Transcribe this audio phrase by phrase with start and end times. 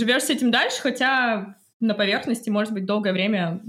[0.00, 3.60] живешь с этим дальше, хотя на поверхности, может быть, долгое время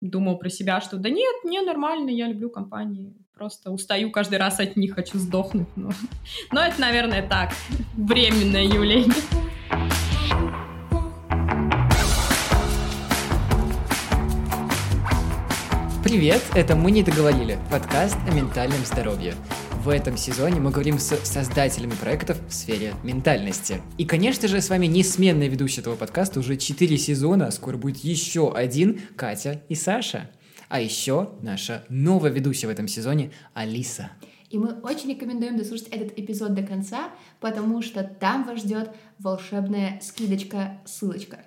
[0.00, 3.14] думал про себя, что да нет, мне нормально, я люблю компании.
[3.32, 5.68] Просто устаю каждый раз от них, хочу сдохнуть.
[5.76, 5.90] Но,
[6.52, 7.52] но это, наверное, так,
[7.96, 9.14] временное явление.
[16.02, 19.34] Привет, это «Мы не договорили»— подкаст о ментальном здоровье.
[19.88, 23.80] В этом сезоне мы говорим с создателями проектов в сфере ментальности.
[23.96, 28.52] И, конечно же, с вами несменные ведущие этого подкаста уже 4 сезона, скоро будет еще
[28.52, 30.30] один, Катя и Саша.
[30.68, 34.10] А еще наша новая ведущая в этом сезоне Алиса.
[34.50, 37.08] И мы очень рекомендуем дослушать этот эпизод до конца,
[37.40, 41.38] потому что там вас ждет волшебная скидочка-ссылочка.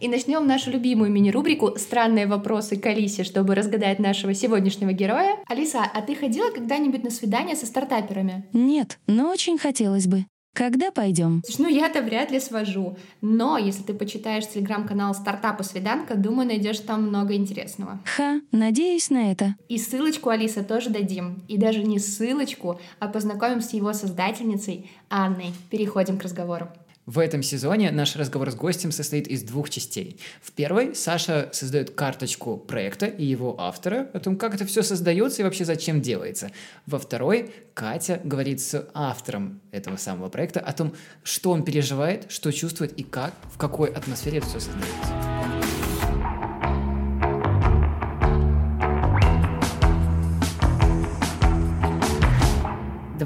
[0.00, 5.38] И начнем нашу любимую мини-рубрику «Странные вопросы к Алисе», чтобы разгадать нашего сегодняшнего героя.
[5.48, 8.46] Алиса, а ты ходила когда-нибудь на свидание со стартаперами?
[8.52, 10.24] Нет, но очень хотелось бы.
[10.54, 11.42] Когда пойдем?
[11.44, 12.96] Слушай, ну я-то вряд ли свожу.
[13.20, 18.00] Но если ты почитаешь телеграм-канал стартапа Свиданка, думаю, найдешь там много интересного.
[18.04, 19.54] Ха, надеюсь на это.
[19.68, 21.42] И ссылочку Алиса тоже дадим.
[21.48, 25.52] И даже не ссылочку, а познакомим с его создательницей Анной.
[25.70, 26.68] Переходим к разговору.
[27.08, 30.20] В этом сезоне наш разговор с гостем состоит из двух частей.
[30.42, 35.40] В первой Саша создает карточку проекта и его автора, о том, как это все создается
[35.40, 36.50] и вообще зачем делается.
[36.84, 40.92] Во второй Катя говорит с автором этого самого проекта о том,
[41.22, 45.27] что он переживает, что чувствует и как, в какой атмосфере это все создается.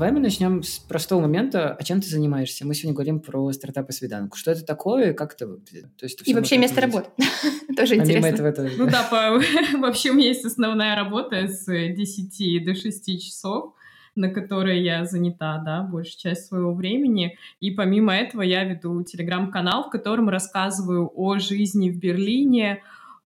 [0.03, 1.77] Давай мы начнем с простого момента.
[1.79, 2.67] А чем ты занимаешься?
[2.67, 4.37] Мы сегодня говорим про стартапы свиданку.
[4.37, 5.97] Что это такое и как это выглядит?
[5.97, 7.09] То есть и вообще место работы.
[7.77, 8.53] Тоже интересно.
[8.79, 9.41] Ну да,
[9.79, 13.75] вообще у меня есть основная работа с 10 до 6 часов
[14.17, 17.39] на которые я занята, да, большую часть своего времени.
[17.61, 22.83] И помимо этого я веду телеграм-канал, в котором рассказываю о жизни в Берлине,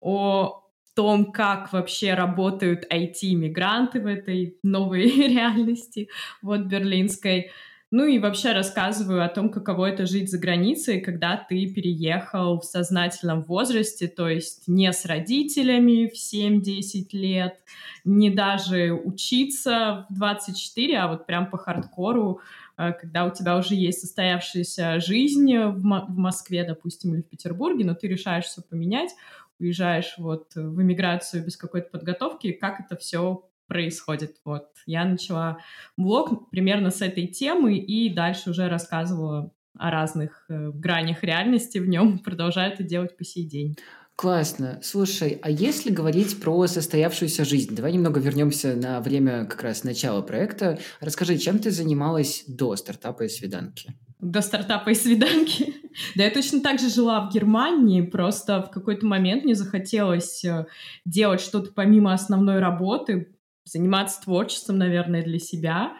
[0.02, 0.67] о
[0.98, 6.08] том, как вообще работают IT-мигранты в этой новой реальности,
[6.42, 7.52] вот берлинской.
[7.92, 12.64] Ну и вообще рассказываю о том, каково это жить за границей, когда ты переехал в
[12.64, 17.60] сознательном возрасте, то есть не с родителями в 7-10 лет,
[18.04, 22.40] не даже учиться в 24, а вот прям по хардкору,
[22.76, 27.94] э, когда у тебя уже есть состоявшаяся жизнь в, Москве, допустим, или в Петербурге, но
[27.94, 29.12] ты решаешь все поменять,
[29.58, 34.36] уезжаешь вот в эмиграцию без какой-то подготовки, как это все происходит.
[34.44, 35.58] Вот я начала
[35.96, 41.88] блог примерно с этой темы и дальше уже рассказывала о разных э, гранях реальности в
[41.88, 43.76] нем, продолжаю это делать по сей день.
[44.16, 44.80] Классно.
[44.82, 50.22] Слушай, а если говорить про состоявшуюся жизнь, давай немного вернемся на время как раз начала
[50.22, 50.80] проекта.
[50.98, 53.94] Расскажи, чем ты занималась до стартапа и свиданки?
[54.20, 55.74] До стартапа и свиданки?
[56.14, 60.66] Да я точно так же жила в Германии, просто в какой-то момент мне захотелось э,
[61.04, 63.34] делать что-то помимо основной работы,
[63.64, 65.94] заниматься творчеством, наверное, для себя.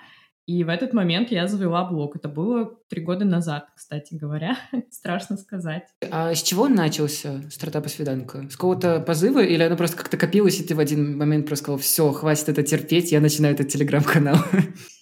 [0.46, 2.16] И в этот момент я завела блог.
[2.16, 4.56] Это было три года назад, кстати говоря.
[4.90, 5.84] Страшно сказать.
[6.10, 8.48] А с чего начался стартап и свиданка?
[8.48, 11.78] С какого-то позыва или оно просто как-то копилось, и ты в один момент просто сказал,
[11.78, 14.38] все, хватит это терпеть, я начинаю этот телеграм-канал?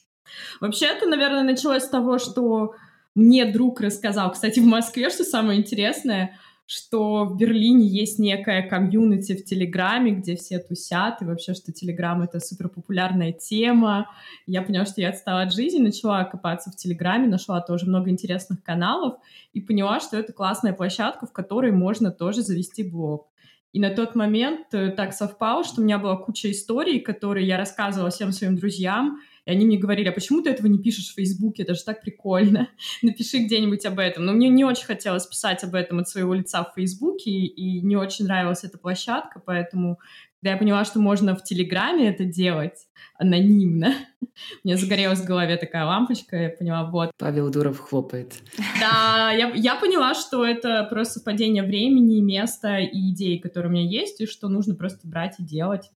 [0.61, 2.75] Вообще это, наверное, началось с того, что
[3.17, 9.35] мне друг рассказал, кстати, в Москве, что самое интересное, что в Берлине есть некая комьюнити
[9.35, 14.11] в Телеграме, где все тусят, и вообще, что Телеграм— это супер популярная тема.
[14.47, 18.63] Я поняла, что я отстала от жизни, начала копаться в Телеграме, нашла тоже много интересных
[18.63, 19.15] каналов
[19.55, 23.29] и поняла, что это классная площадка, в которой можно тоже завести блог.
[23.73, 27.57] И на тот момент э, так совпало, что у меня была куча историй, которые я
[27.57, 31.15] рассказывала всем своим друзьям, и они мне говорили, а почему ты этого не пишешь в
[31.15, 31.63] Фейсбуке?
[31.63, 32.69] Это же так прикольно.
[33.03, 34.25] Напиши где-нибудь об этом.
[34.25, 37.97] Но мне не очень хотелось писать об этом от своего лица в Фейсбуке, и не
[37.97, 40.01] очень нравилась эта площадка, поэтому
[40.43, 42.87] когда я поняла, что можно в Телеграме это делать
[43.19, 43.95] анонимно,
[44.65, 47.11] мне загорелась в голове такая лампочка, я поняла, вот.
[47.17, 48.35] Павел Дуров хлопает.
[48.81, 53.89] Да, я, я поняла, что это просто совпадение времени, места и идей, которые у меня
[53.89, 55.91] есть, и что нужно просто брать и делать.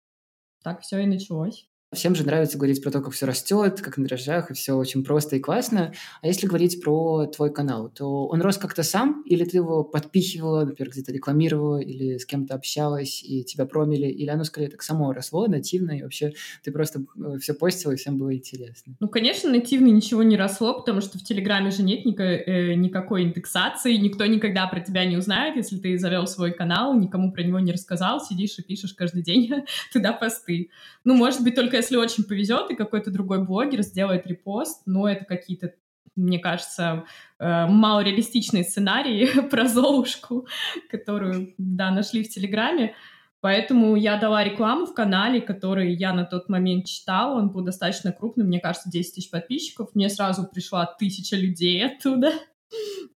[0.63, 1.68] Так все и началось.
[1.91, 5.03] Всем же нравится говорить про то, как все растет, как на дрожжах, и все очень
[5.03, 5.91] просто и классно.
[6.21, 10.65] А если говорить про твой канал, то он рос как-то сам, или ты его подпихивала,
[10.65, 15.13] например, где-то рекламировала, или с кем-то общалась, и тебя промили, или оно скорее так само
[15.13, 16.33] росло, нативно, и вообще
[16.63, 18.95] ты просто э, все постила, и всем было интересно?
[18.99, 23.23] Ну, конечно, нативно ничего не росло, потому что в Телеграме же нет никакой, э, никакой
[23.23, 27.59] индексации, никто никогда про тебя не узнает, если ты завел свой канал, никому про него
[27.59, 29.49] не рассказал, сидишь и пишешь каждый день
[29.91, 30.69] туда посты.
[31.03, 35.25] Ну, может быть, только если очень повезет, и какой-то другой блогер сделает репост, но это
[35.25, 35.73] какие-то
[36.15, 37.05] мне кажется,
[37.39, 40.47] э, малореалистичный сценарий про Золушку,
[40.89, 42.93] которую, да, нашли в Телеграме.
[43.41, 47.37] Поэтому я дала рекламу в канале, который я на тот момент читала.
[47.37, 49.91] Он был достаточно крупный, мне кажется, 10 тысяч подписчиков.
[49.93, 52.33] Мне сразу пришла тысяча людей оттуда.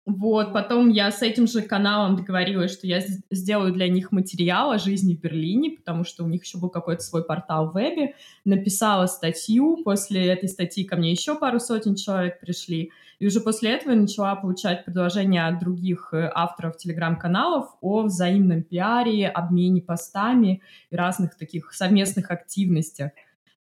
[0.06, 3.02] Вот, потом я с этим же каналом договорилась, что я
[3.32, 7.02] сделаю для них материал о жизни в Берлине, потому что у них еще был какой-то
[7.02, 8.16] свой портал в вебе.
[8.44, 12.92] Написала статью, после этой статьи ко мне еще пару сотен человек пришли.
[13.20, 18.64] И уже после этого я начала получать предложения от других э, авторов телеграм-каналов о взаимном
[18.64, 23.12] пиаре, обмене постами и разных таких совместных активностях.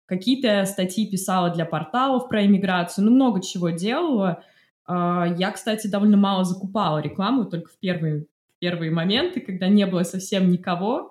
[0.06, 4.42] Какие-то статьи писала для порталов про иммиграцию, ну, много чего делала.
[4.86, 8.26] А, я, кстати, довольно мало закупала рекламу, только в первые,
[8.58, 11.10] первые моменты, когда не было совсем никого.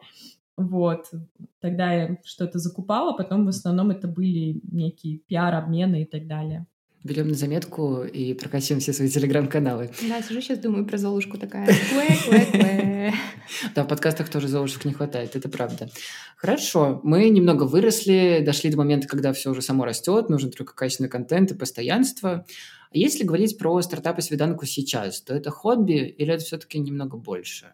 [0.57, 1.11] Вот.
[1.59, 6.65] Тогда я что-то закупала, потом в основном это были некие пиар-обмены и так далее.
[7.03, 9.89] Берем на заметку и прокачиваем все свои телеграм-каналы.
[10.07, 11.67] Да, сижу сейчас, думаю про Золушку такая.
[13.75, 15.89] Да, в подкастах тоже Золушек не хватает, это правда.
[16.37, 21.09] Хорошо, мы немного выросли, дошли до момента, когда все уже само растет, нужен только качественный
[21.09, 22.45] контент и постоянство.
[22.93, 27.73] А если говорить про стартапы свиданку сейчас, то это хобби или это все-таки немного больше?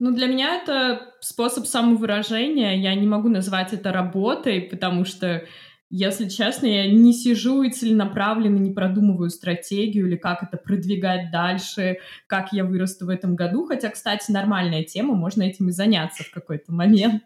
[0.00, 2.76] Ну, для меня это способ самовыражения.
[2.76, 5.44] Я не могу назвать это работой, потому что,
[5.90, 11.98] если честно, я не сижу и целенаправленно не продумываю стратегию или как это продвигать дальше,
[12.26, 13.64] как я вырасту в этом году.
[13.66, 17.22] Хотя, кстати, нормальная тема, можно этим и заняться в какой-то момент.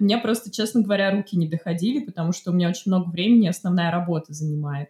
[0.00, 3.46] У меня просто, честно говоря, руки не доходили, потому что у меня очень много времени
[3.48, 4.88] основная работа занимает.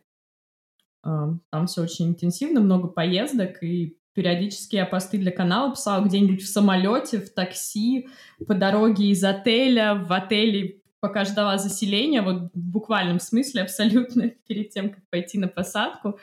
[1.03, 6.49] Там все очень интенсивно, много поездок, и периодически я посты для канала писала где-нибудь в
[6.49, 8.09] самолете, в такси,
[8.47, 14.71] по дороге из отеля, в отеле, пока ждала заселения, вот в буквальном смысле абсолютно, перед
[14.71, 16.19] тем, как пойти на посадку.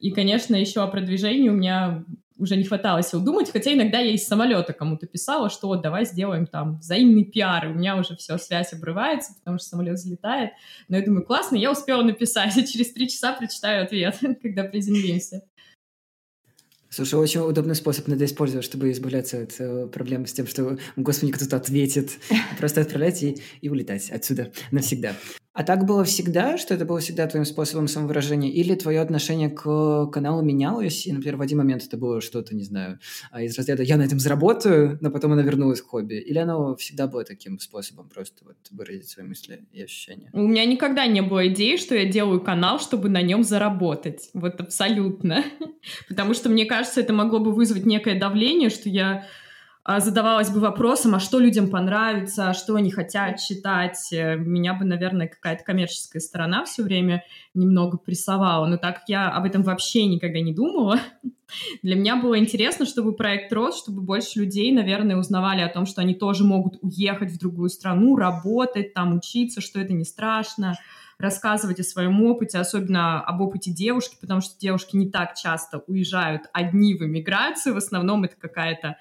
[0.00, 2.04] И, конечно, еще о продвижении у меня
[2.36, 6.04] уже не хватало сил думать, хотя иногда я из самолета кому-то писала, что вот давай
[6.04, 10.50] сделаем там взаимный пиар, и у меня уже все, связь обрывается, потому что самолет взлетает.
[10.88, 15.42] Но я думаю, классно, я успела написать, и через три часа прочитаю ответ, когда приземлимся.
[16.94, 21.32] Слушай, очень удобный способ надо использовать, чтобы избавляться от э, проблем с тем, что, господи,
[21.32, 22.12] кто-то ответит.
[22.58, 25.16] Просто отправлять и, и улетать отсюда навсегда.
[25.54, 28.50] А так было всегда, что это было всегда твоим способом самовыражения?
[28.50, 31.06] Или твое отношение к каналу менялось?
[31.06, 32.98] И, например, в один момент это было что-то, не знаю,
[33.30, 36.14] а, из разряда «я на этом заработаю», но потом оно вернулось к хобби?
[36.14, 40.28] Или оно всегда было таким способом просто вот выразить свои мысли и ощущения?
[40.32, 44.30] У меня никогда не было идеи, что я делаю канал, чтобы на нем заработать.
[44.34, 45.44] Вот абсолютно.
[46.08, 49.24] Потому что, мне кажется, это могло бы вызвать некое давление, что я
[49.86, 54.12] задавалась бы вопросом, а что людям понравится, а что они хотят читать.
[54.12, 57.22] Э, меня бы, наверное, какая-то коммерческая сторона все время
[57.52, 58.66] немного прессовала.
[58.66, 60.98] Но так как я об этом вообще никогда не думала,
[61.82, 66.00] для меня было интересно, чтобы проект рос, чтобы больше людей, наверное, узнавали о том, что
[66.00, 70.78] они тоже могут уехать в другую страну, работать там, учиться, что это не страшно,
[71.18, 76.42] рассказывать о своем опыте, особенно об опыте девушки, потому что девушки не так часто уезжают
[76.52, 78.96] одни в эмиграцию, в основном это какая-то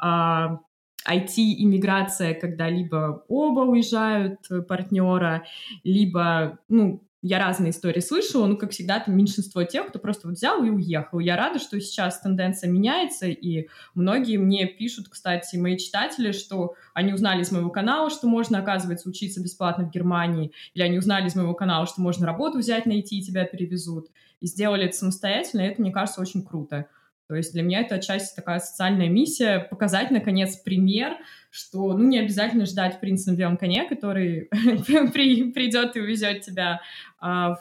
[0.00, 5.44] IT-иммиграция, а, когда либо оба уезжают э, партнера,
[5.84, 10.36] либо, ну, я разные истории слышала, но, как всегда, там меньшинство тех, кто просто вот
[10.36, 11.18] взял и уехал.
[11.18, 17.12] Я рада, что сейчас тенденция меняется, и многие мне пишут, кстати, мои читатели, что они
[17.12, 21.34] узнали из моего канала, что можно, оказывается, учиться бесплатно в Германии, или они узнали из
[21.34, 24.08] моего канала, что можно работу взять, найти, и тебя перевезут,
[24.40, 26.86] и сделали это самостоятельно, и это, мне кажется, очень круто.
[27.28, 31.18] То есть для меня это отчасти такая социальная миссия, показать, наконец, пример,
[31.50, 36.80] что ну, не обязательно ждать принца на белом коне, который придет и увезет тебя
[37.20, 37.60] а, в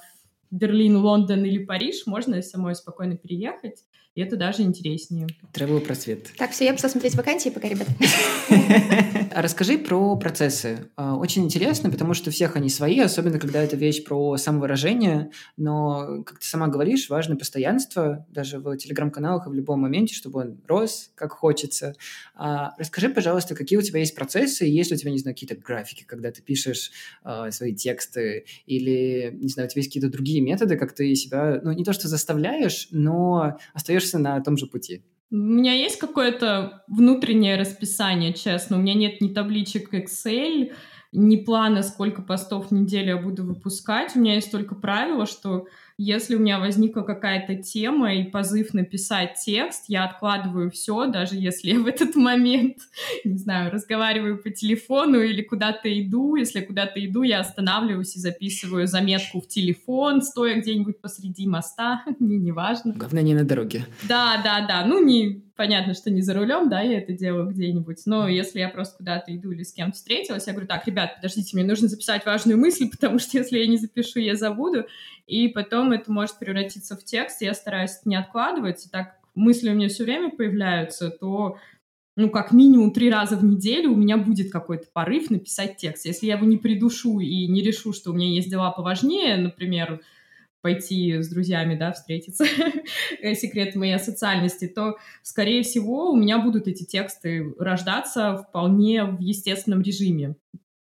[0.51, 2.03] Берлин, Лондон или Париж.
[2.05, 3.83] Можно самой спокойно переехать
[4.17, 5.27] и это даже интереснее.
[5.53, 6.31] Travel просвет.
[6.39, 7.87] Так, все, я пошла смотреть вакансии пока, ребят.
[9.29, 10.89] А расскажи про процессы.
[10.95, 16.23] А, очень интересно, потому что всех они свои, особенно когда это вещь про самовыражение, но,
[16.23, 20.59] как ты сама говоришь, важно постоянство, даже в телеграм-каналах и в любом моменте, чтобы он
[20.67, 21.93] рос, как хочется.
[22.33, 25.55] А, расскажи, пожалуйста, какие у тебя есть процессы, есть ли у тебя, не знаю, какие-то
[25.55, 26.91] графики, когда ты пишешь
[27.51, 31.73] свои тексты, или, не знаю, у тебя есть какие-то другие методы, как ты себя, ну,
[31.73, 35.03] не то что заставляешь, но остаешься находишься на том же пути?
[35.29, 38.77] У меня есть какое-то внутреннее расписание, честно.
[38.77, 40.71] У меня нет ни табличек Excel,
[41.11, 44.15] ни плана, сколько постов в неделю я буду выпускать.
[44.15, 45.67] У меня есть только правило, что
[45.99, 51.71] Если у меня возникла какая-то тема и позыв написать текст, я откладываю все, даже если
[51.71, 52.77] я в этот момент,
[53.25, 56.35] не знаю, разговариваю по телефону или куда-то иду.
[56.35, 62.37] Если куда-то иду, я останавливаюсь и записываю заметку в телефон, стоя где-нибудь посреди моста, мне
[62.37, 62.93] не важно.
[62.93, 63.87] Главное, не на дороге.
[64.07, 64.85] Да, да, да.
[64.85, 68.03] Ну, не понятно, что не за рулем, да, я это делаю где-нибудь.
[68.05, 71.57] Но если я просто куда-то иду или с кем-то встретилась, я говорю, так, ребят, подождите,
[71.57, 74.85] мне нужно записать важную мысль, потому что если я не запишу, я забуду.
[75.27, 77.41] И потом это может превратиться в текст.
[77.41, 78.85] Я стараюсь не откладывать.
[78.85, 81.57] И так мысли у меня все время появляются, то
[82.15, 86.05] ну, как минимум три раза в неделю у меня будет какой-то порыв написать текст.
[86.05, 90.01] Если я его не придушу и не решу, что у меня есть дела поважнее, например,
[90.61, 92.45] пойти с друзьями, да, встретиться,
[93.35, 99.81] секрет моей социальности, то, скорее всего, у меня будут эти тексты рождаться вполне в естественном
[99.81, 100.35] режиме.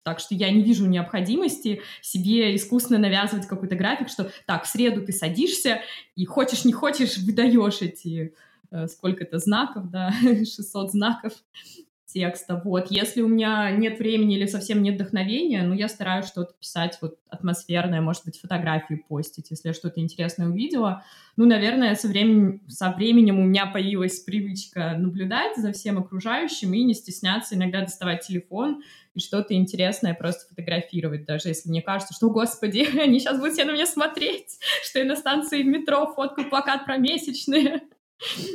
[0.04, 5.06] Так что я не вижу необходимости себе искусственно навязывать какой-то график, что так, в среду
[5.06, 5.82] ты садишься
[6.16, 8.34] и хочешь не хочешь выдаешь эти
[8.72, 11.34] э, сколько-то знаков, да, 600 знаков
[12.12, 12.62] текста.
[12.64, 12.92] Вот.
[12.92, 17.18] Если у меня нет времени или совсем нет вдохновения, ну, я стараюсь что-то писать вот
[17.30, 21.04] атмосферное, может быть, фотографии постить, если я что-то интересное увидела.
[21.38, 26.84] Ну, наверное, со временем, со временем у меня появилась привычка наблюдать за всем окружающим и
[26.84, 28.82] не стесняться иногда доставать телефон
[29.14, 33.66] и что-то интересное просто фотографировать, даже если мне кажется, что, господи, они сейчас будут все
[33.66, 37.82] на меня смотреть, что я на станции метро фоткаю плакат про месячные.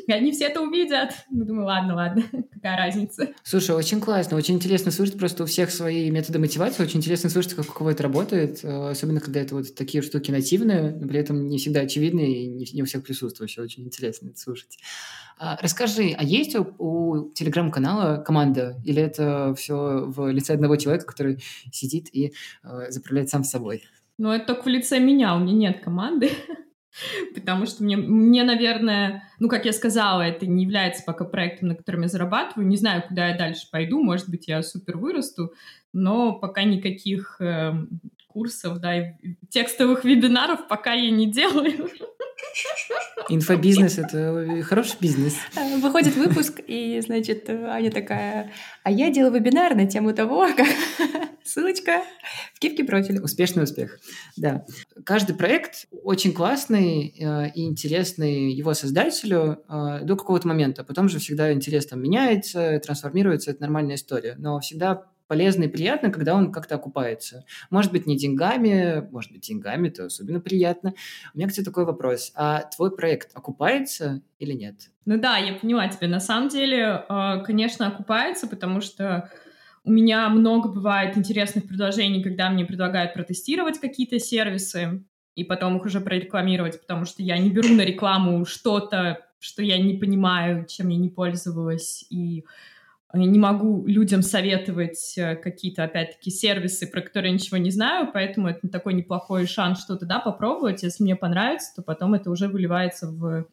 [0.07, 1.13] И они все это увидят.
[1.31, 3.29] Ну, думаю, ладно, ладно, какая разница.
[3.43, 7.55] Слушай, очень классно, очень интересно слушать, просто у всех свои методы мотивации, очень интересно слушать,
[7.55, 11.19] как у кого это работает, э, особенно когда это вот такие штуки нативные, но при
[11.19, 14.79] этом не всегда очевидные и не, у всех присутствующие, очень интересно это слушать.
[15.39, 21.07] А, расскажи, а есть у, у телеграм-канала команда, или это все в лице одного человека,
[21.07, 21.43] который
[21.73, 22.33] сидит и
[22.63, 23.83] э, заправляет сам собой?
[24.19, 26.31] Ну, это только в лице меня, у меня нет команды.
[27.35, 31.75] Потому что мне, мне, наверное, ну, как я сказала, это не является пока проектом, на
[31.75, 32.67] котором я зарабатываю.
[32.67, 34.03] Не знаю, куда я дальше пойду.
[34.03, 35.53] Может быть, я супер вырасту,
[35.93, 37.73] но пока никаких э,
[38.37, 39.17] курсов, да,
[39.49, 41.89] текстовых вебинаров пока я не делаю.
[43.31, 45.37] Инфобизнес— это хороший бизнес.
[45.81, 48.53] Выходит выпуск, и, значит, Аня такая,
[48.83, 50.67] а я делаю вебинар на тему того, как...
[51.45, 52.03] Ссылочка
[52.55, 53.23] в кипке профиля.
[53.23, 54.01] Успешный успех.
[54.37, 54.67] Да.
[55.05, 60.83] Каждый проект очень классный э, и интересный его создателю э, до какого-то момента.
[60.83, 64.35] Потом же всегда интерес там меняется, трансформируется, это нормальная история.
[64.39, 67.45] Но всегда полезно и приятно, когда он как-то окупается.
[67.71, 70.95] Может быть, не деньгами, может быть, деньгами, то особенно приятно.
[71.35, 72.33] У меня, кстати, такой вопрос.
[72.35, 74.91] А твой проект окупается или нет?
[75.05, 76.09] Ну да, я поняла тебя.
[76.09, 79.31] На самом деле, э, конечно, окупается, потому что
[79.85, 85.05] у меня много бывает интересных предложений, когда мне предлагают протестировать какие-то сервисы
[85.37, 89.79] и потом их уже прорекламировать, потому что я не беру на рекламу что-то, что я
[89.79, 92.45] не понимаю, чем я не пользовалась, и
[93.15, 98.49] не могу людям советовать э, какие-то, опять-таки, сервисы, про которые я ничего не знаю, поэтому
[98.49, 100.83] это такой неплохой шанс что-то, да, попробовать.
[100.83, 103.47] Если мне понравится, то потом это уже выливается в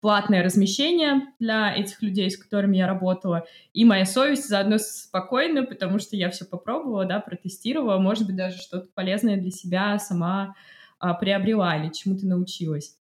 [0.00, 3.46] платное размещение для этих людей, с которыми я работала.
[3.72, 8.58] И моя совесть заодно спокойна, потому что я все попробовала, да, протестировала, может быть, даже
[8.58, 10.54] что-то полезное для себя сама
[10.98, 12.96] а, приобрела или чему-то научилась.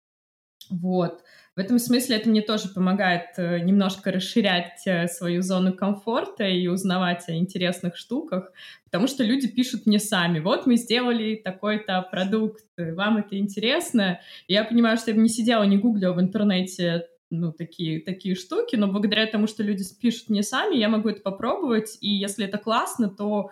[0.71, 1.23] Вот.
[1.55, 6.67] В этом смысле это мне тоже помогает э, немножко расширять э, свою зону комфорта и
[6.67, 8.53] узнавать о интересных штуках,
[8.85, 14.21] потому что люди пишут мне сами, вот мы сделали такой-то продукт, вам это интересно?
[14.47, 18.35] И я понимаю, что я бы не сидела, не гуглила в интернете ну, такие, такие
[18.35, 22.47] штуки, но благодаря тому, что люди пишут мне сами, я могу это попробовать, и если
[22.47, 23.51] это классно, то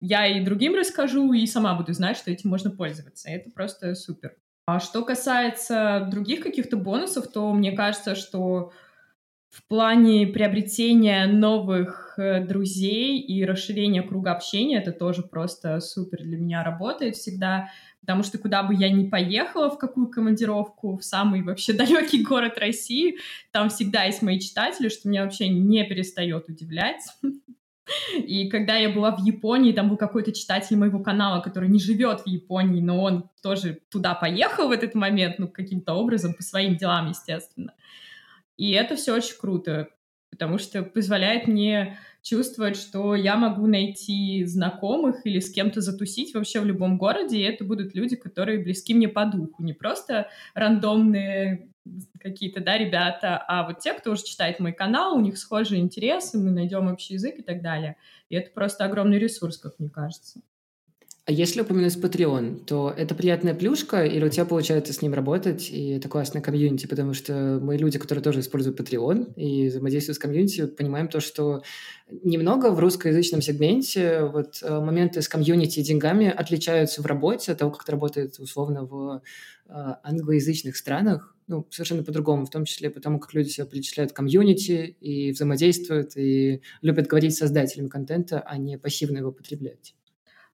[0.00, 3.28] я и другим расскажу, и сама буду знать, что этим можно пользоваться.
[3.28, 4.36] Это просто супер.
[4.66, 8.72] А что касается других каких-то бонусов, то мне кажется, что
[9.48, 16.36] в плане приобретения новых э, друзей и расширения круга общения это тоже просто супер для
[16.36, 17.70] меня работает всегда,
[18.00, 22.58] потому что куда бы я ни поехала, в какую командировку, в самый вообще далекий город
[22.58, 23.18] России,
[23.52, 27.02] там всегда есть мои читатели, что меня вообще не перестает удивлять.
[28.16, 32.22] И когда я была в Японии, там был какой-то читатель моего канала, который не живет
[32.22, 36.76] в Японии, но он тоже туда поехал в этот момент, ну, каким-то образом, по своим
[36.76, 37.74] делам, естественно.
[38.56, 39.88] И это все очень круто,
[40.30, 46.60] потому что позволяет мне чувствовать, что я могу найти знакомых или с кем-то затусить вообще
[46.60, 51.68] в любом городе, и это будут люди, которые близки мне по духу, не просто рандомные
[52.20, 56.38] какие-то, да, ребята, а вот те, кто уже читает мой канал, у них схожие интересы,
[56.38, 57.96] мы найдем общий язык и так далее.
[58.28, 60.40] И это просто огромный ресурс, как мне кажется.
[61.28, 65.70] А если упомянуть Patreon, то это приятная плюшка, или у тебя получается с ним работать,
[65.70, 70.20] и это классная комьюнити, потому что мы люди, которые тоже используют Patreon и взаимодействуют с
[70.20, 71.62] комьюнити, понимаем то, что
[72.08, 77.58] немного в русскоязычном сегменте вот э, моменты с комьюнити и деньгами отличаются в работе от
[77.58, 79.20] того, как это работает условно в
[79.68, 79.72] э,
[80.04, 84.96] англоязычных странах, ну, совершенно по-другому, в том числе потому, как люди себя причисляют к комьюнити
[85.00, 89.94] и взаимодействуют, и любят говорить с создателями контента, а не пассивно его потреблять.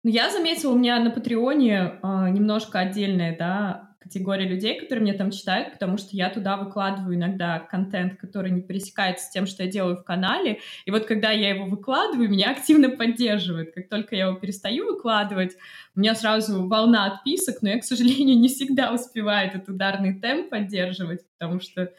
[0.04, 5.12] Ну, я заметила, у меня на Патреоне э, немножко отдельная, да, категория людей, которые мне
[5.12, 9.62] там читают, потому что я туда выкладываю иногда контент, который не пересекается с тем, что
[9.62, 10.58] я делаю в канале.
[10.86, 13.72] И вот когда я его выкладываю, меня активно поддерживают.
[13.72, 15.56] Как только я его перестаю выкладывать,
[15.94, 20.50] у меня сразу волна отписок, но я, к сожалению, не всегда успеваю этот ударный темп
[20.50, 21.92] поддерживать, потому что,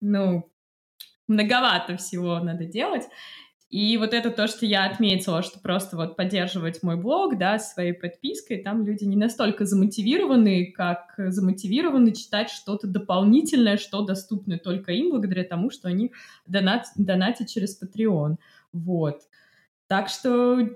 [0.00, 0.50] ну,
[1.28, 3.04] многовато всего надо делать.
[3.70, 7.92] И вот это то, что я отметила, что просто вот поддерживать мой блог, да, своей
[7.92, 15.10] подпиской, там люди не настолько замотивированы, как замотивированы читать что-то дополнительное, что доступно только им,
[15.10, 16.12] благодаря тому, что они
[16.46, 18.38] донат, донатят через Patreon.
[18.72, 19.20] Вот.
[19.86, 20.68] Так что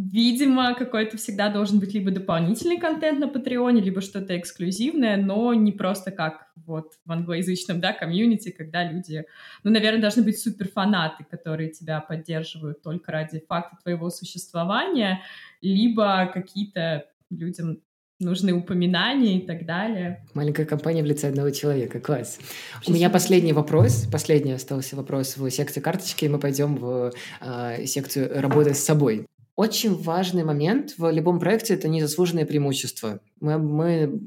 [0.00, 5.72] Видимо, какой-то всегда должен быть либо дополнительный контент на Патреоне, либо что-то эксклюзивное, но не
[5.72, 9.24] просто как вот в англоязычном, да, комьюнити, когда люди,
[9.64, 15.22] ну, наверное, должны быть суперфанаты, которые тебя поддерживают только ради факта твоего существования,
[15.62, 17.78] либо какие-то людям
[18.20, 20.24] нужны упоминания и так далее.
[20.32, 21.98] Маленькая компания в лице одного человека.
[21.98, 22.38] Класс.
[22.86, 24.06] У меня последний вопрос.
[24.12, 29.26] Последний остался вопрос в секции карточки, и мы пойдем в э, секцию работы с собой.
[29.58, 33.18] Очень важный момент в любом проекте– это незаслуженное преимущество.
[33.40, 34.20] Мы, мы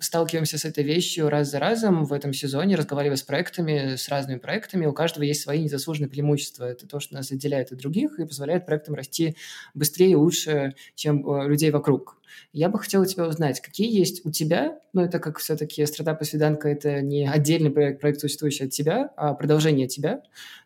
[0.00, 4.38] сталкиваемся с этой вещью раз за разом в этом сезоне, разговаривая с проектами, с разными
[4.38, 4.86] проектами.
[4.86, 6.64] У каждого есть свои незаслуженные преимущества.
[6.64, 9.36] Это то, что нас отделяет от других и позволяет проектам расти
[9.74, 12.21] быстрее и лучше, чем э, людей вокруг.
[12.52, 16.24] Я бы хотела тебя узнать, какие есть у тебя, ну, это как все-таки стартап и
[16.24, 20.22] свиданка– это не отдельный проект, проект, существующий от тебя, а продолжение тебя,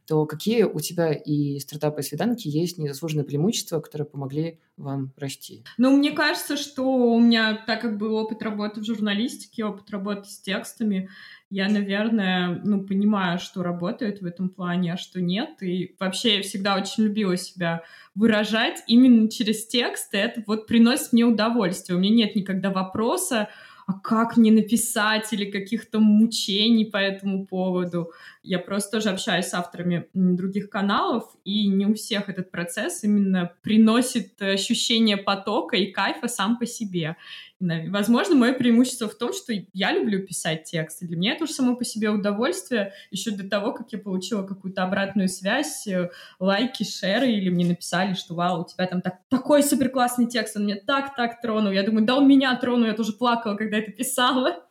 [0.06, 5.64] то какие у тебя и стартапы и свиданки есть незаслуженные преимущества, которые помогли вам расти?
[5.78, 10.28] Ну, мне кажется, что у меня, так как был опыт работы в журналистике, опыт работы
[10.28, 11.08] с текстами,
[11.50, 15.62] я, наверное, ну, понимаю, что работает в этом плане, а что нет.
[15.62, 17.83] И вообще я всегда очень любила себя
[18.15, 21.97] выражать именно через текст, и это вот приносит мне удовольствие.
[21.97, 23.49] У меня нет никогда вопроса,
[23.87, 28.11] а как мне написать или каких-то мучений по этому поводу.
[28.47, 33.52] Я просто тоже общаюсь с авторами других каналов, и не у всех этот процесс именно
[33.63, 37.17] приносит ощущение потока и кайфа сам по себе.
[37.59, 41.06] Возможно, мое преимущество в том, что я люблю писать тексты.
[41.06, 44.85] Для меня это уже само по себе удовольствие, еще до того, как я получила какую-то
[44.85, 49.63] обратную связь, э, лайки, шеры, или мне написали, что вау, у тебя там так, такой
[49.63, 51.73] супер классный текст, он меня так-так тронул.
[51.73, 54.63] Я думаю, да он меня тронул, я тоже плакала, когда это писала.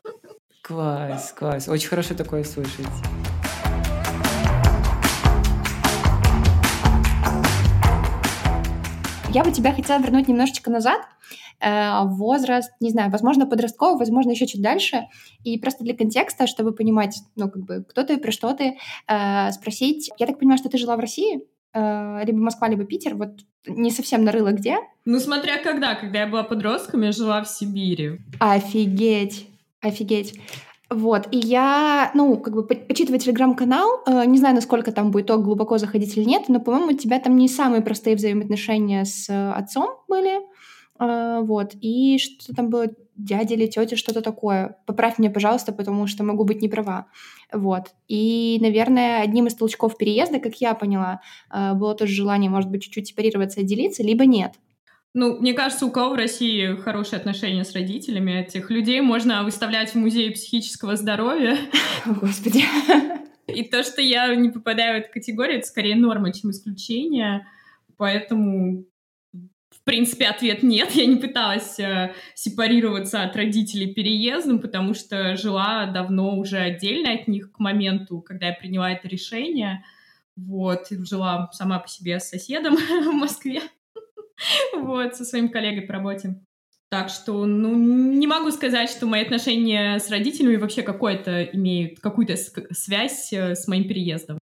[0.61, 1.67] Класс, класс.
[1.67, 2.85] Очень хорошо такое слышать.
[9.35, 11.01] Я бы тебя хотела вернуть немножечко назад,
[11.61, 15.07] Э, возраст, не знаю, возможно, подростковый, возможно, еще чуть дальше.
[15.43, 19.51] И просто для контекста, чтобы понимать, ну, как бы, кто ты, про что ты, э,
[19.51, 20.09] спросить.
[20.17, 21.47] Я так понимаю, что ты жила в России?
[21.73, 23.15] Э, либо Москва, либо Питер.
[23.15, 24.77] Вот не совсем нарыла где.
[25.05, 25.95] Ну, смотря когда.
[25.95, 28.19] Когда я была подростком, я жила в Сибири.
[28.39, 29.47] Офигеть.
[29.81, 30.39] Офигеть.
[30.89, 35.37] Вот, и я, ну, как бы, почитывая телеграм-канал, э, не знаю, насколько там будет то
[35.37, 39.89] глубоко заходить или нет, но, по-моему, у тебя там не самые простые взаимоотношения с отцом
[40.07, 40.41] были.
[40.97, 44.77] А, вот, и что там было, дядя или тетя, что-то такое.
[44.85, 47.07] Поправь меня, пожалуйста, потому что могу быть не права.
[47.51, 47.93] Вот.
[48.07, 52.83] И, наверное, одним из толчков переезда, как я поняла, а, было тоже желание, может быть,
[52.83, 54.53] чуть-чуть сепарироваться, отделиться, либо нет.
[55.15, 59.91] Ну, мне кажется, у кого в России хорошие отношения с родителями, этих людей можно выставлять
[59.91, 61.57] в музее психического здоровья.
[62.05, 62.65] Господи.
[63.47, 67.47] И то, что я не попадаю в эту категорию, это скорее норма, чем исключение.
[67.95, 68.83] Поэтому
[69.31, 70.91] в принципе, ответ нет.
[70.91, 77.29] Я не пыталась э, сепарироваться от родителей переездом, потому что жила давно уже отдельно от
[77.29, 79.85] них к моменту, когда я приняла это решение.
[80.35, 83.61] Вот, жила сама по себе с соседом в Москве.
[84.73, 86.35] Вот, со своим коллегой по работе.
[86.89, 92.35] Так что, ну, не могу сказать, что мои отношения с родителями вообще какой-то имеют какую-то
[92.71, 94.37] связь э, с моим переездом.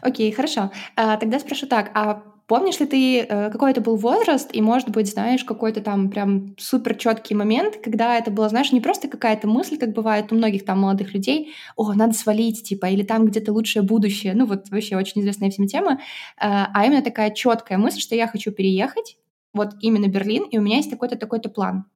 [0.00, 0.72] Окей, okay, хорошо.
[0.96, 4.90] А, тогда спрошу так, а Помнишь ли ты, э, какой это был возраст, и, может
[4.90, 9.48] быть, знаешь, какой-то там прям супер четкий момент, когда это было, знаешь, не просто какая-то
[9.48, 13.52] мысль, как бывает у многих там молодых людей, о, надо свалить, типа, или там где-то
[13.52, 15.96] лучшее будущее, ну вот вообще очень известная всем тема, э,
[16.38, 19.16] а именно такая четкая мысль, что я хочу переехать,
[19.56, 21.86] вот именно Берлин, и у меня есть такой-то, такой-то план.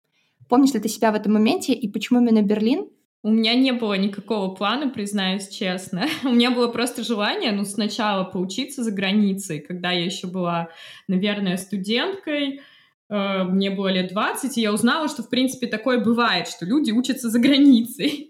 [0.49, 2.89] Помнишь ли ты себя в этом моменте, и почему именно Берлин?
[3.23, 6.07] У меня не было никакого плана, признаюсь честно.
[6.25, 10.71] У меня было просто желание, ну, сначала поучиться за границей, когда я еще была,
[11.07, 12.63] наверное, студенткой,
[13.11, 16.93] э, мне было лет 20, и я узнала, что, в принципе, такое бывает, что люди
[16.93, 18.29] учатся за границей.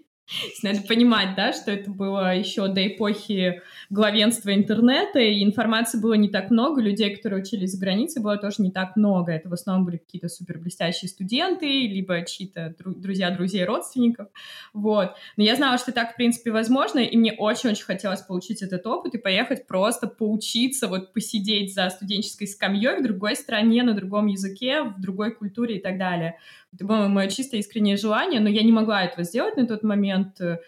[0.63, 6.29] Надо понимать, да, что это было еще до эпохи главенства интернета, и информации было не
[6.29, 9.33] так много, людей, которые учились за границей, было тоже не так много.
[9.33, 14.27] Это в основном были какие-то супер блестящие студенты, либо чьи-то друзья друзей, родственников.
[14.73, 15.15] Вот.
[15.35, 19.15] Но я знала, что так, в принципе, возможно, и мне очень-очень хотелось получить этот опыт
[19.15, 24.83] и поехать просто поучиться, вот посидеть за студенческой скамьей в другой стране, на другом языке,
[24.83, 26.37] в другой культуре и так далее.
[26.73, 30.39] Это было мое чисто искреннее желание, но я не могла этого сделать на тот момент
[30.39, 30.59] э,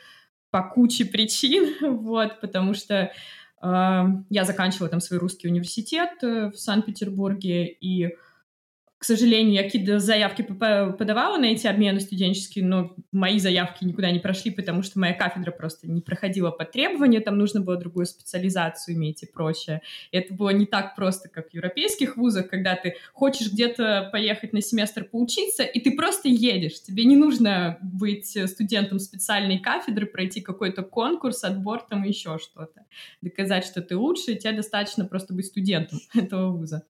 [0.50, 3.10] по куче причин, вот, потому что э,
[4.30, 8.16] я заканчивала там свой русский университет э, в Санкт-Петербурге, и
[9.04, 14.20] к сожалению, я какие-то заявки подавала на эти обмены студенческие, но мои заявки никуда не
[14.20, 18.96] прошли, потому что моя кафедра просто не проходила по требованию, там нужно было другую специализацию
[18.96, 19.82] иметь и прочее.
[20.12, 24.54] И это было не так просто, как в европейских вузах, когда ты хочешь где-то поехать
[24.54, 26.82] на семестр поучиться, и ты просто едешь.
[26.82, 32.86] Тебе не нужно быть студентом специальной кафедры, пройти какой-то конкурс, отбор, там еще что-то.
[33.22, 36.86] Доказать, что ты лучше, тебе достаточно просто быть студентом этого вуза.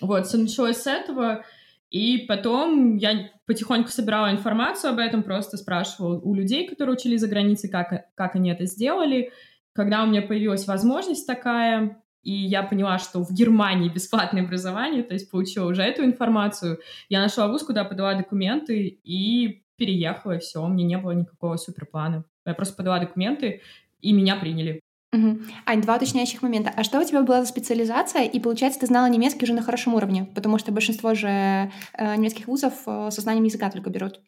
[0.00, 1.44] Вот, все началось с этого,
[1.90, 7.28] и потом я потихоньку собирала информацию об этом, просто спрашивала у людей, которые учились за
[7.28, 9.32] границей, как, как они это сделали.
[9.72, 15.14] Когда у меня появилась возможность такая, и я поняла, что в Германии бесплатное образование, то
[15.14, 20.62] есть получила уже эту информацию, я нашла вуз, куда подала документы и переехала, и все,
[20.62, 22.24] у меня не было никакого суперплана.
[22.44, 23.62] Я просто подала документы,
[24.00, 24.80] и меня приняли.
[25.12, 25.38] Угу.
[25.64, 26.70] Ань, два уточняющих момента.
[26.76, 28.24] А что у тебя была за специализация?
[28.24, 32.46] И получается, ты знала немецкий уже на хорошем уровне, потому что большинство же э, немецких
[32.46, 34.20] вузов э, со знанием языка только берут.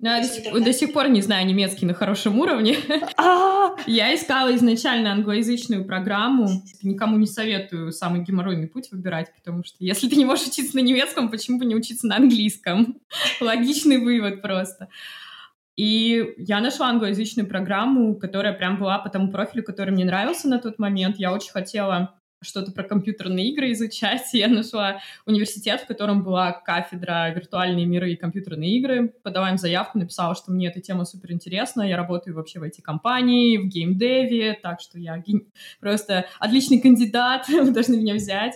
[0.00, 2.76] Я до, сих, до сих пор не знаю немецкий на хорошем уровне.
[3.16, 3.74] А!
[3.86, 6.48] Я искала изначально англоязычную программу.
[6.82, 10.80] Никому не советую самый геморройный путь выбирать, потому что если ты не можешь учиться на
[10.80, 12.98] немецком, почему бы не учиться на английском?
[13.40, 14.88] Логичный вывод просто.
[15.78, 20.58] И я нашла англоязычную программу, которая прям была по тому профилю, который мне нравился на
[20.58, 21.18] тот момент.
[21.18, 24.22] Я очень хотела что-то про компьютерные игры изучать.
[24.32, 29.14] Я нашла университет, в котором была кафедра виртуальные миры и компьютерные игры.
[29.22, 31.82] Подала им заявку, написала, что мне эта тема супер интересна.
[31.82, 35.22] Я работаю вообще в эти компании, в геймдеве, так что я
[35.78, 38.54] просто отличный кандидат, вы должны меня взять.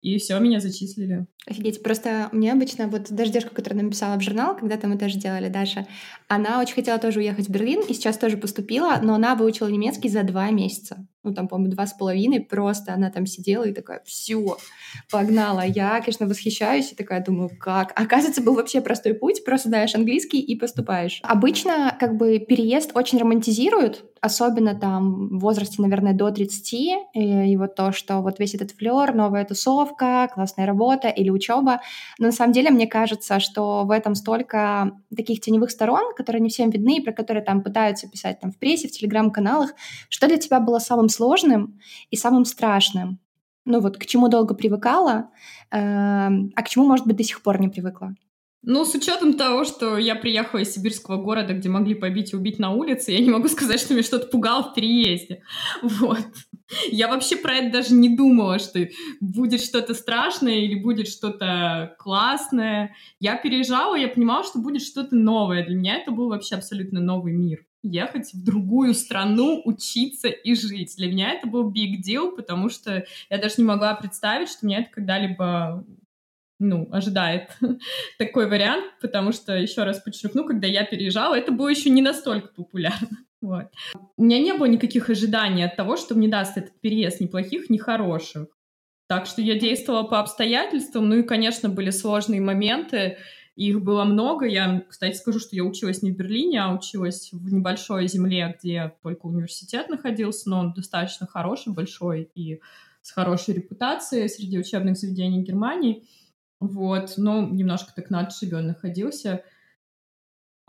[0.00, 1.26] И все, меня зачислили.
[1.46, 5.48] Офигеть, просто мне обычно вот даже девушка, которая написала в журнал, когда-то мы тоже делали,
[5.48, 5.86] Даша,
[6.28, 10.08] она очень хотела тоже уехать в Берлин и сейчас тоже поступила, но она выучила немецкий
[10.08, 11.06] за два месяца.
[11.24, 14.56] Ну, там, по-моему, два с половиной, просто она там сидела и такая, все,
[15.10, 15.64] погнала.
[15.66, 17.92] Я, конечно, восхищаюсь и такая думаю, как?
[17.96, 21.20] Оказывается, был вообще простой путь, просто знаешь английский и поступаешь.
[21.22, 27.56] Обычно, как бы, переезд очень романтизируют, особенно там в возрасте, наверное, до 30, и, и
[27.56, 31.80] вот то, что вот весь этот флер, новая тусовка, классная работа или учеба.
[32.18, 36.48] Но на самом деле мне кажется, что в этом столько таких теневых сторон, которые не
[36.48, 39.74] всем видны, и про которые там пытаются писать там в прессе, в телеграм-каналах.
[40.08, 41.78] Что для тебя было самым сложным
[42.10, 43.18] и самым страшным?
[43.64, 45.30] Ну вот к чему долго привыкала,
[45.70, 48.14] э, а к чему, может быть, до сих пор не привыкла?
[48.62, 52.58] Ну, с учетом того, что я приехала из сибирского города, где могли побить и убить
[52.58, 55.42] на улице, я не могу сказать, что меня что-то пугало в переезде.
[55.82, 56.24] Вот.
[56.90, 58.86] Я вообще про это даже не думала, что
[59.20, 62.94] будет что-то страшное или будет что-то классное.
[63.20, 65.64] Я переезжала, я понимала, что будет что-то новое.
[65.64, 67.64] Для меня это был вообще абсолютно новый мир.
[67.82, 70.94] Ехать в другую страну, учиться и жить.
[70.96, 74.80] Для меня это был big deal, потому что я даже не могла представить, что меня
[74.80, 75.86] это когда-либо
[76.58, 77.56] ну, ожидает
[78.18, 82.48] такой вариант, потому что, еще раз подчеркну, когда я переезжала, это было еще не настолько
[82.48, 83.08] популярно.
[83.40, 83.66] Вот.
[84.16, 87.70] У меня не было никаких ожиданий от того, что мне даст этот переезд ни плохих,
[87.70, 88.48] ни хороших.
[89.06, 93.18] Так что я действовала по обстоятельствам, ну и, конечно, были сложные моменты,
[93.54, 94.46] их было много.
[94.46, 98.92] Я, кстати, скажу, что я училась не в Берлине, а училась в небольшой земле, где
[99.04, 102.60] только университет находился, но он достаточно хороший, большой и
[103.02, 106.04] с хорошей репутацией среди учебных заведений Германии.
[106.60, 109.42] Вот, но немножко так на отшибе он находился.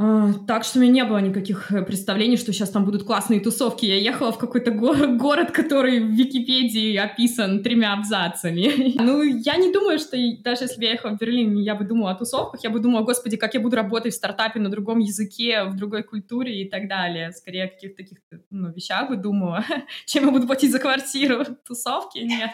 [0.01, 3.41] А, так что у меня не было никаких э, представлений, что сейчас там будут классные
[3.41, 3.85] тусовки.
[3.85, 8.93] Я ехала в какой-то го- город, который в Википедии описан тремя абзацами.
[9.01, 12.11] ну, я не думаю, что даже если бы я ехала в Берлин, я бы думала
[12.11, 15.65] о тусовках, я бы думала, господи, как я буду работать в стартапе на другом языке,
[15.65, 17.33] в другой культуре и так далее.
[17.33, 18.19] Скорее о каких-то таких
[18.51, 19.65] ну, вещах бы думала,
[20.05, 21.43] чем я буду платить за квартиру.
[21.67, 22.51] Тусовки нет.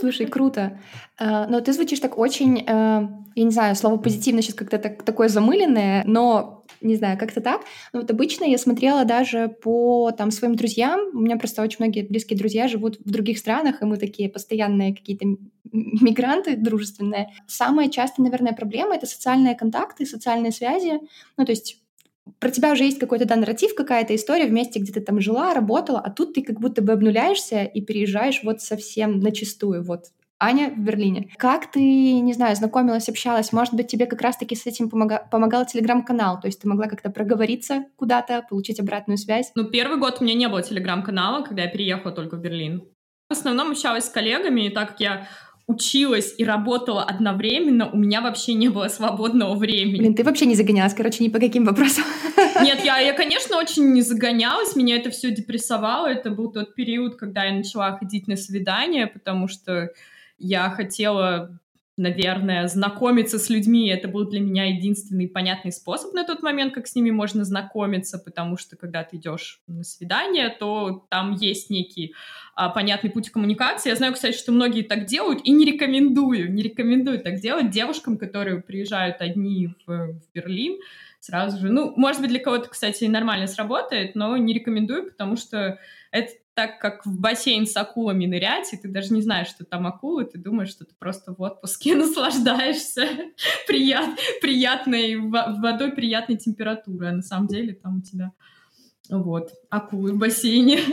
[0.00, 0.78] Слушай, круто.
[1.18, 5.02] Э, но ты звучишь так очень, э, я не знаю, слово позитивно сейчас как-то так,
[5.02, 7.62] такое замыленное, но не знаю, как-то так.
[7.92, 11.00] Но вот обычно я смотрела даже по там своим друзьям.
[11.14, 14.94] У меня просто очень многие близкие друзья живут в других странах, и мы такие постоянные
[14.94, 15.26] какие-то
[15.72, 17.28] мигранты дружественные.
[17.46, 21.00] Самая частая, наверное, проблема— это социальные контакты, социальные связи.
[21.36, 21.81] Ну, то есть
[22.38, 25.54] про тебя уже есть какой-то да, нарратив, какая-то история в месте, где ты там жила,
[25.54, 30.06] работала, а тут ты как будто бы обнуляешься и переезжаешь вот совсем начистую, вот
[30.38, 31.30] Аня в Берлине.
[31.36, 33.52] Как ты, не знаю, знакомилась, общалась?
[33.52, 36.40] Может быть, тебе как раз-таки с этим помога- помогал телеграм-канал?
[36.40, 39.52] То есть ты могла как-то проговориться куда-то, получить обратную связь?
[39.54, 42.82] Ну, первый год у меня не было телеграм-канала, когда я переехала только в Берлин.
[43.28, 45.28] В основном общалась с коллегами, и так как я
[45.66, 49.98] училась и работала одновременно, у меня вообще не было свободного времени.
[49.98, 52.04] Блин, ты вообще не загонялась, короче, ни по каким вопросам.
[52.62, 56.08] Нет, я, я, конечно, очень не загонялась, меня это все депрессовало.
[56.08, 59.90] Это был тот период, когда я начала ходить на свидания, потому что
[60.38, 61.58] я хотела
[62.02, 63.88] наверное, знакомиться с людьми.
[63.88, 68.18] Это был для меня единственный понятный способ на тот момент, как с ними можно знакомиться,
[68.18, 72.14] потому что когда ты идешь на свидание, то там есть некий
[72.54, 73.90] а, понятный путь коммуникации.
[73.90, 78.18] Я знаю, кстати, что многие так делают, и не рекомендую, не рекомендую так делать девушкам,
[78.18, 80.78] которые приезжают одни в, в Берлин
[81.20, 81.70] сразу же.
[81.70, 85.78] Ну, может быть, для кого-то, кстати, нормально сработает, но не рекомендую, потому что
[86.10, 89.86] это так как в бассейн с акулами нырять, и ты даже не знаешь, что там
[89.86, 93.06] акулы, ты думаешь, что ты просто в отпуске наслаждаешься
[93.66, 98.32] прият, приятной водой, приятной температурой, а на самом деле там у тебя
[99.08, 100.80] вот, акулы в бассейне.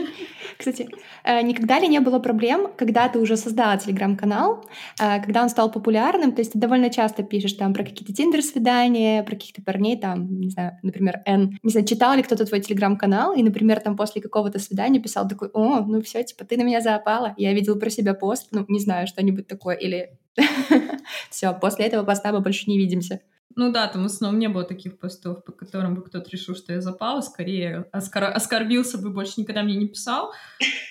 [0.60, 0.90] Кстати,
[1.24, 4.66] э, никогда ли не было проблем, когда ты уже создала телеграм-канал,
[5.02, 9.24] э, когда он стал популярным, то есть ты довольно часто пишешь там про какие-то тиндер-свидания,
[9.24, 11.58] про каких-то парней, там, не знаю, например, Н.
[11.64, 15.50] Не знаю, читал ли кто-то твой телеграм-канал, и, например, там после какого-то свидания писал такой,
[15.54, 18.82] о, ну все, типа, ты на меня запала, я видел про себя пост, ну, не
[18.82, 20.10] знаю, что-нибудь такое, или
[21.30, 23.22] все, после этого поста мы больше не видимся.
[23.56, 26.74] Ну да, там в основном не было таких постов, по которым бы кто-то решил, что
[26.74, 28.26] я запала, скорее оскор...
[28.26, 30.32] оскорбился бы, больше никогда мне не писал.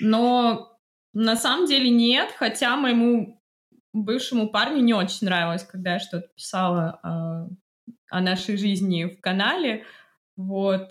[0.01, 0.79] Но
[1.13, 3.41] на самом деле нет, хотя моему
[3.93, 7.49] бывшему парню не очень нравилось, когда я что-то писала о,
[8.11, 9.85] о нашей жизни в канале,
[10.37, 10.91] вот.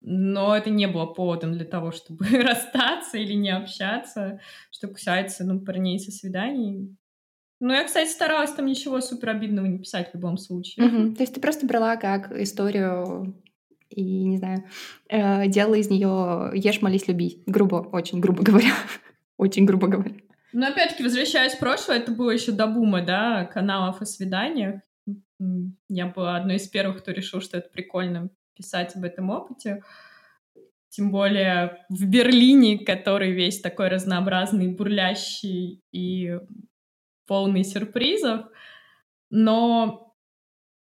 [0.00, 4.40] Но это не было поводом для того, чтобы расстаться или не общаться.
[4.70, 6.96] Что касается, ну, парней со свиданий,
[7.60, 10.86] ну, я, кстати, старалась там ничего супер обидного не писать в любом случае.
[10.86, 11.14] Угу.
[11.16, 13.34] То есть ты просто брала как историю
[13.90, 14.64] и, не знаю,
[15.08, 17.42] э, делала из нее ешь, молись, люби.
[17.46, 18.72] Грубо, очень грубо говоря.
[19.38, 20.14] очень грубо говоря.
[20.52, 24.80] Ну, опять-таки, возвращаясь в прошлое, это было еще до бума, да, каналов о свиданиях.
[25.88, 29.82] Я была одной из первых, кто решил, что это прикольно писать об этом опыте.
[30.90, 36.38] Тем более в Берлине, который весь такой разнообразный, бурлящий и
[37.28, 38.46] полный сюрпризов,
[39.30, 40.08] но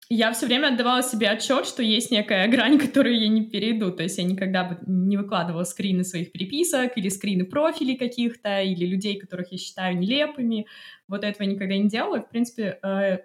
[0.09, 3.91] я все время отдавала себе отчет, что есть некая грань, которую я не перейду.
[3.91, 8.85] То есть я никогда бы не выкладывала скрины своих переписок или скрины профилей каких-то, или
[8.85, 10.67] людей, которых я считаю нелепыми.
[11.07, 12.21] Вот этого никогда не делала.
[12.21, 13.19] в принципе, э,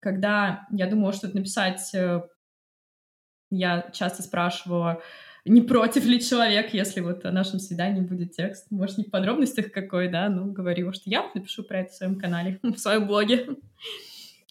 [0.00, 2.20] когда я думала что-то написать, э,
[3.50, 5.02] я часто спрашивала,
[5.44, 8.70] не против ли человек, если вот о нашем свидании будет текст.
[8.70, 12.18] Может, не в подробностях какой, да, но говорила, что я напишу про это в своем
[12.18, 13.46] канале, в своем блоге.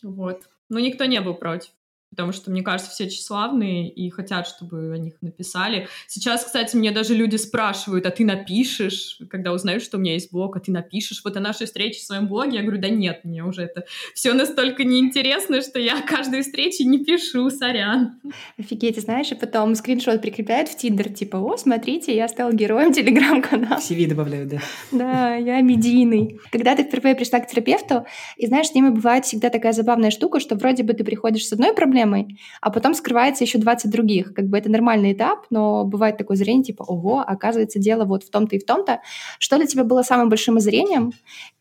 [0.01, 0.43] Вот.
[0.69, 1.71] Но никто не был против
[2.09, 5.87] потому что, мне кажется, все тщеславные и хотят, чтобы о них написали.
[6.07, 10.31] Сейчас, кстати, мне даже люди спрашивают, а ты напишешь, когда узнают, что у меня есть
[10.31, 12.57] блог, а ты напишешь вот о нашей встрече в своем блоге?
[12.57, 17.03] Я говорю, да нет, мне уже это все настолько неинтересно, что я каждой встрече не
[17.03, 18.19] пишу, сорян.
[18.57, 23.79] Офигеть, знаешь, и потом скриншот прикрепляют в Тиндер, типа, о, смотрите, я стал героем телеграм-канала.
[23.79, 24.59] CV добавляют, да.
[24.91, 26.39] Да, я медийный.
[26.51, 28.05] Когда ты впервые пришла к терапевту,
[28.37, 31.53] и знаешь, с ними бывает всегда такая забавная штука, что вроде бы ты приходишь с
[31.53, 34.33] одной проблемой, проблемой, а потом скрывается еще 20 других.
[34.33, 38.29] Как бы это нормальный этап, но бывает такое зрение, типа, ого, оказывается, дело вот в
[38.29, 39.01] том-то и в том-то.
[39.39, 41.11] Что для тебя было самым большим озрением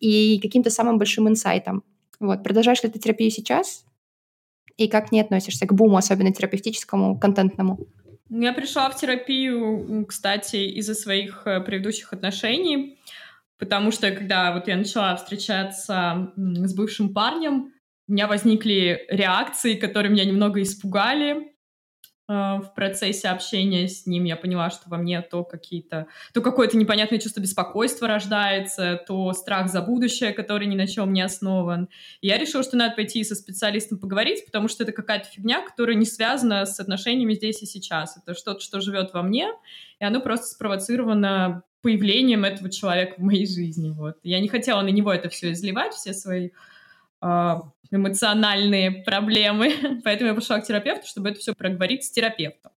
[0.01, 1.83] и каким-то самым большим инсайтом?
[2.21, 3.85] Вот, продолжаешь ли ты терапию сейчас?
[4.77, 7.79] И как не относишься к буму, особенно терапевтическому, контентному?
[8.31, 12.99] Я пришла в терапию, кстати, из-за своих э, предыдущих отношений,
[13.59, 17.73] потому что когда вот я начала встречаться с бывшим парнем,
[18.09, 21.43] у меня возникли реакции, которые меня немного испугали э,
[22.29, 24.25] в процессе общения с ним.
[24.25, 29.69] Я поняла, что во мне то какие-то, то какое-то непонятное чувство беспокойства рождается, то страх
[29.71, 31.91] за будущее, который ни на чем не основан.
[32.23, 35.97] И я решила, что надо пойти со специалистом поговорить, потому что это какая-то фигня, которая
[35.97, 38.17] не связана с отношениями здесь и сейчас.
[38.17, 39.51] Это что-то, что живет во мне,
[40.01, 43.91] и оно просто спровоцировано появлением этого человека в моей жизни.
[43.91, 44.17] Вот.
[44.23, 46.51] Я не хотела на него это все изливать, все свои
[47.21, 49.73] эмоциональные проблемы.
[50.05, 52.73] Поэтому я пошла к терапевту, чтобы это все проговорить с терапевтом.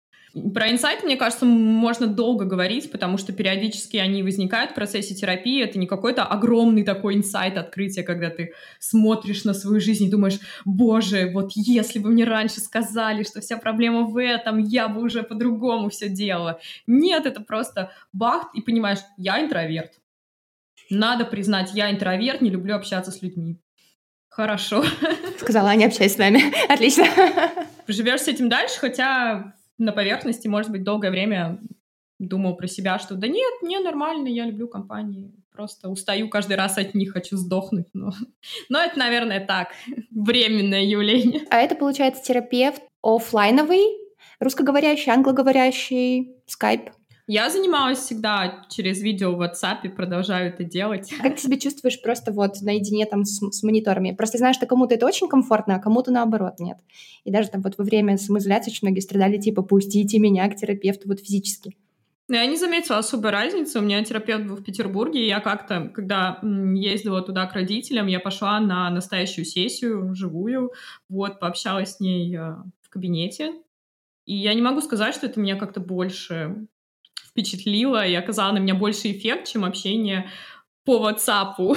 [0.54, 5.60] Про инсайт, мне кажется, можно долго говорить, потому что периодически они возникают в процессе терапии.
[5.60, 10.38] Это не какой-то огромный такой инсайт открытия, когда ты смотришь на свою жизнь и думаешь,
[10.64, 15.24] боже, вот если бы мне раньше сказали, что вся проблема в этом, я бы уже
[15.24, 16.60] по-другому все делала.
[16.86, 19.98] Нет, это просто бах, и понимаешь, я интроверт.
[20.90, 23.58] Надо признать, я интроверт, не люблю общаться с людьми.
[24.30, 24.84] Хорошо.
[25.38, 26.42] Сказала Аня, общайся с нами.
[26.72, 27.04] Отлично.
[27.88, 31.58] Живешь с этим дальше, хотя на поверхности, может быть, долгое время
[32.20, 35.32] думал про себя, что да нет, мне нормально, я люблю компании.
[35.52, 37.88] Просто устаю каждый раз от них, хочу сдохнуть.
[37.92, 38.12] Но,
[38.68, 39.72] но это, наверное, так,
[40.10, 41.42] временное явление.
[41.50, 43.84] А это, получается, терапевт офлайновый,
[44.38, 46.90] русскоговорящий, англоговорящий, скайп?
[47.32, 51.12] Я занималась всегда через видео в WhatsApp, продолжаю это делать.
[51.22, 54.10] Как ты себя чувствуешь просто вот наедине там с, с мониторами?
[54.10, 56.78] Просто знаешь, что кому-то это очень комфортно, а кому-то наоборот нет.
[57.22, 61.06] И даже там вот во время самоизоляции очень многие страдали, типа, пустите меня к терапевту
[61.06, 61.76] вот физически.
[62.28, 63.78] Я не заметила особой разницы.
[63.78, 68.18] У меня терапевт был в Петербурге, и я как-то, когда ездила туда к родителям, я
[68.18, 70.72] пошла на настоящую сессию, живую,
[71.08, 73.52] вот, пообщалась с ней э, в кабинете.
[74.26, 76.66] И я не могу сказать, что это меня как-то больше
[77.30, 80.30] впечатлила и оказала на меня больше эффект, чем общение
[80.84, 81.76] по WhatsApp.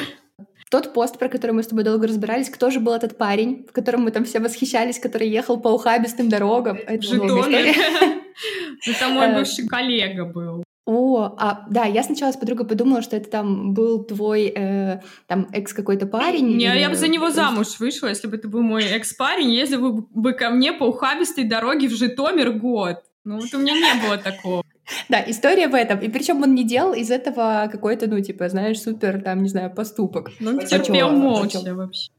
[0.70, 3.72] Тот пост, про который мы с тобой долго разбирались, кто же был этот парень, в
[3.72, 6.78] котором мы там все восхищались, который ехал по ухабистым дорогам?
[6.78, 7.76] Это Житомир.
[8.88, 10.64] Это мой э, бывший коллега был.
[10.86, 15.48] О, а, да, я сначала с подругой подумала, что это там был твой э, там
[15.54, 16.58] экс какой-то парень.
[16.58, 16.80] Не, или...
[16.80, 20.34] я бы за него замуж вышла, если бы это был мой экс-парень, если бы, бы
[20.34, 23.04] ко мне по ухабистой дороге в Житомир год.
[23.24, 24.64] Ну вот у меня не было такого.
[25.10, 26.00] Да, история в этом.
[26.00, 29.74] И причем он не делал из этого какой-то, ну, типа, знаешь, супер, там, не знаю,
[29.74, 30.32] поступок.
[30.40, 32.12] Ну, терпел молча вообще.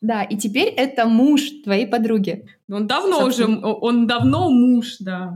[0.00, 2.46] Да, и теперь это муж твоей подруги.
[2.70, 3.56] Он давно Собственно.
[3.56, 5.34] уже, он давно муж, да,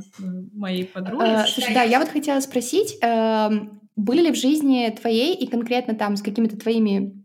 [0.53, 1.25] моей подруги.
[1.25, 3.49] Э, слушай, да, я вот хотела спросить, э,
[3.97, 7.18] были ли в жизни твоей и конкретно там с какими-то твоими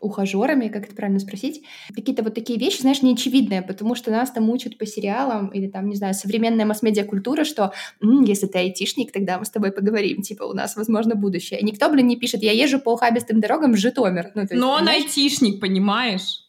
[0.00, 1.62] ухажерами, как это правильно спросить,
[1.94, 5.88] какие-то вот такие вещи, знаешь, неочевидные, потому что нас там учат по сериалам или там,
[5.88, 10.22] не знаю, современная масс-медиа культура, что М, если ты айтишник, тогда мы с тобой поговорим,
[10.22, 11.60] типа, у нас, возможно, будущее.
[11.60, 14.30] И никто, блин, не пишет, я езжу по ухабистым дорогам в Житомир.
[14.34, 16.45] Ну, есть, Но он айтишник, понимаешь?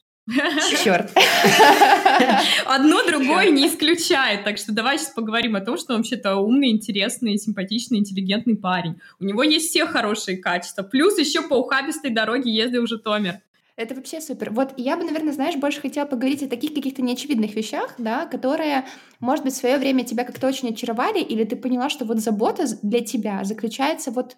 [0.83, 1.11] Черт.
[2.65, 4.43] Одно другое не исключает.
[4.43, 8.99] Так что давай сейчас поговорим о том, что он вообще-то умный, интересный, симпатичный, интеллигентный парень.
[9.19, 10.83] У него есть все хорошие качества.
[10.83, 13.39] Плюс еще по ухабистой дороге ездил в Житомир.
[13.77, 14.49] Это вообще супер.
[14.49, 18.85] Вот я бы, наверное, знаешь, больше хотела поговорить о таких каких-то неочевидных вещах, да, которые,
[19.19, 22.65] может быть, в свое время тебя как-то очень очаровали, или ты поняла, что вот забота
[22.81, 24.35] для тебя заключается вот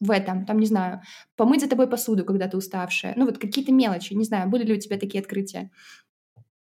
[0.00, 1.00] в этом, там, не знаю,
[1.36, 3.14] помыть за тобой посуду, когда ты уставшая.
[3.16, 5.70] Ну, вот какие-то мелочи, не знаю, были ли у тебя такие открытия?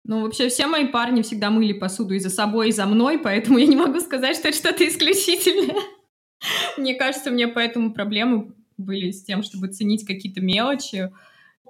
[0.05, 3.59] Ну, вообще, все мои парни всегда мыли посуду и за собой, и за мной, поэтому
[3.59, 5.83] я не могу сказать, что это что-то исключительное.
[6.79, 11.11] Мне кажется, мне поэтому проблемы были с тем, чтобы ценить какие-то мелочи,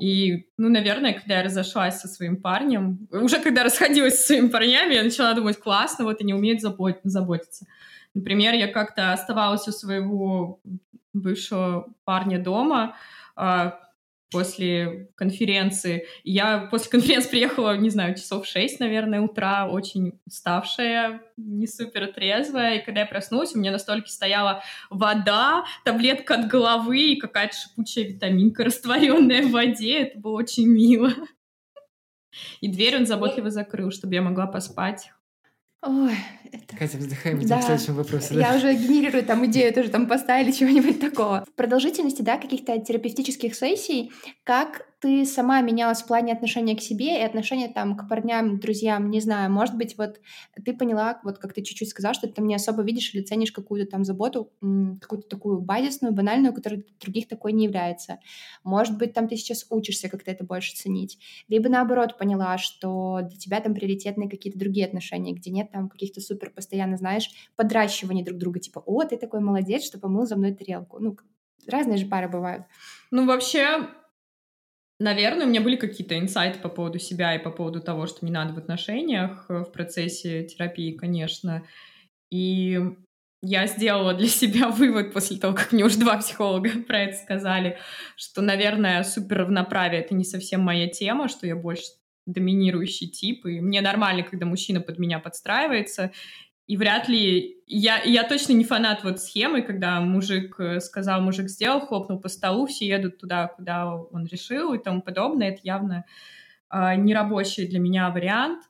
[0.01, 4.95] и, ну, наверное, когда я разошлась со своим парнем, уже когда расходилась со своими парнями,
[4.95, 7.67] я начала думать, классно, вот они умеют забот- заботиться.
[8.15, 10.61] Например, я как-то оставалась у своего
[11.13, 12.97] бывшего парня дома,
[13.37, 13.79] а,
[14.31, 16.07] после конференции.
[16.23, 22.77] Я после конференции приехала, не знаю, часов 6, наверное, утра, очень уставшая, не супер трезвая.
[22.77, 27.57] И когда я проснулась, у меня на столике стояла вода, таблетка от головы и какая-то
[27.57, 30.03] шипучая витаминка, растворенная в воде.
[30.03, 31.11] Это было очень мило.
[32.61, 35.11] И дверь он заботливо закрыл, чтобы я могла поспать.
[35.83, 36.15] Ой,
[36.53, 36.77] это...
[36.77, 37.61] Катя, вздыхаем, идем да.
[37.61, 38.35] к следующему вопросу.
[38.35, 38.41] Да?
[38.41, 41.45] Я уже генерирую там идею тоже там поставили чего-нибудь такого.
[41.51, 44.13] В продолжительности, да, каких-то терапевтических сессий,
[44.45, 49.11] как ты сама менялась в плане отношения к себе и отношения там к парням, друзьям,
[49.11, 50.21] не знаю, может быть, вот
[50.63, 53.91] ты поняла, вот как ты чуть-чуть сказала, что ты не особо видишь или ценишь какую-то
[53.91, 54.53] там заботу,
[55.01, 58.19] какую-то такую базисную, банальную, которая других такой не является.
[58.63, 61.19] Может быть, там ты сейчас учишься как-то это больше ценить.
[61.49, 66.21] Либо наоборот поняла, что для тебя там приоритетные какие-то другие отношения, где нет там каких-то
[66.21, 70.55] супер постоянно, знаешь, подращиваний друг друга, типа, о, ты такой молодец, что помыл за мной
[70.55, 70.99] тарелку.
[70.99, 71.17] Ну,
[71.67, 72.65] разные же пары бывают.
[73.11, 73.89] Ну, вообще,
[75.01, 78.33] Наверное, у меня были какие-то инсайты по поводу себя и по поводу того, что мне
[78.33, 81.63] надо в отношениях э, в процессе терапии, конечно.
[82.31, 82.79] И
[83.41, 87.79] я сделала для себя вывод после того, как мне уже два психолога про это сказали,
[88.15, 91.85] что, наверное, супер равноправие— это не совсем моя тема, что я больше
[92.27, 96.13] доминирующий тип, и мне нормально, когда мужчина под меня подстраивается,
[96.71, 97.57] И вряд ли...
[97.67, 102.29] Я, я точно не фанат вот схемы, когда мужик э, сказал, мужик сделал, хлопнул по
[102.29, 105.49] столу, все едут туда, куда он решил и тому подобное.
[105.51, 106.05] Это явно
[106.73, 108.63] э, нерабочий для меня вариант.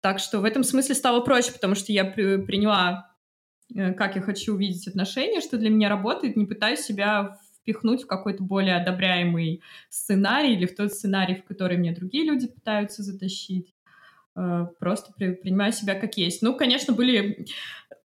[0.00, 3.10] Так что в этом смысле стало проще, потому что я при, приняла,
[3.74, 8.06] э, как я хочу увидеть отношения, что для меня работает, не пытаюсь себя впихнуть в
[8.06, 13.74] какой-то более одобряемый сценарий или в тот сценарий, в который мне другие люди пытаются затащить.
[14.34, 16.42] Э, просто при, принимаю себя как есть.
[16.42, 17.46] Ну, конечно, были...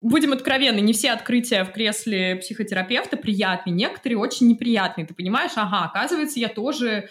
[0.00, 5.06] Будем откровенны, не все открытия в кресле психотерапевта приятные, некоторые очень неприятные.
[5.06, 7.08] Ты понимаешь, ага, оказывается, я тоже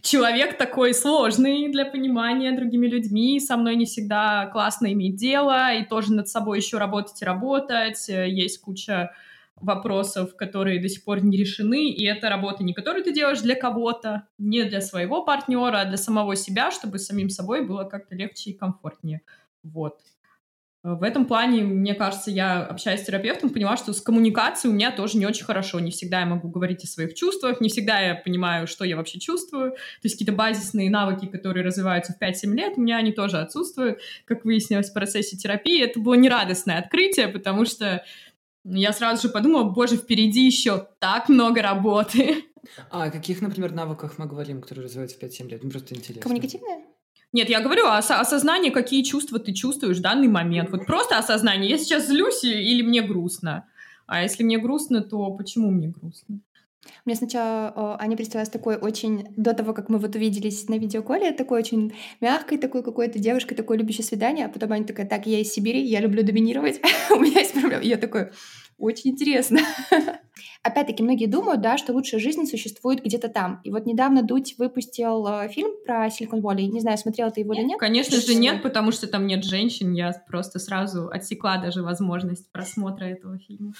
[0.00, 5.84] человек такой сложный для понимания другими людьми, со мной не всегда классно иметь дело, и
[5.84, 8.08] тоже над собой еще работать и работать.
[8.08, 9.12] Есть куча
[9.56, 13.54] вопросов, которые до сих пор не решены, и это работа не которую ты делаешь для
[13.54, 18.50] кого-то, не для своего партнера, а для самого себя, чтобы самим собой было как-то легче
[18.50, 19.22] и комфортнее.
[19.62, 20.00] Вот.
[20.84, 24.92] В этом плане, мне кажется, я, общаясь с терапевтом, поняла, что с коммуникацией у меня
[24.92, 25.80] тоже не очень хорошо.
[25.80, 29.18] Не всегда я могу говорить о своих чувствах, не всегда я понимаю, что я вообще
[29.18, 29.70] чувствую.
[29.70, 34.00] То есть какие-то базисные навыки, которые развиваются в 5-7 лет, у меня они тоже отсутствуют.
[34.26, 38.04] Как выяснилось в процессе терапии, это было нерадостное открытие, потому что
[38.64, 42.44] я сразу же подумала, боже, впереди еще так много работы.
[42.90, 45.64] А о каких, например, навыках мы говорим, которые развиваются в 5-7 лет?
[45.64, 46.22] Ну, просто интересно.
[46.22, 46.84] Коммуникативные?
[47.32, 50.70] Нет, я говорю о осознании, какие чувства ты чувствуешь в данный момент.
[50.70, 51.68] Вот просто осознание.
[51.70, 53.66] Я сейчас злюсь или мне грустно?
[54.06, 56.40] А если мне грустно, то почему мне грустно?
[57.04, 61.60] Мне сначала Аня представилась такой очень, до того, как мы вот увиделись на видеоколе, такой
[61.60, 65.52] очень мягкой, такой какой-то девушкой, такой любящей свидание, а потом Аня такая, так, я из
[65.52, 66.80] Сибири, я люблю доминировать,
[67.10, 67.82] у меня есть проблема.
[67.82, 68.30] Я такой,
[68.78, 69.60] очень интересно.
[70.64, 73.60] Опять-таки, многие думают, да, что лучшая жизнь существует где-то там.
[73.64, 76.62] И вот недавно Дудь выпустил э, фильм про Силикон Валли.
[76.62, 77.78] Не знаю, смотрела ты его или нет.
[77.78, 79.92] Конечно же нет, потому что там нет женщин.
[79.92, 83.74] Я просто сразу отсекла даже возможность просмотра этого фильма.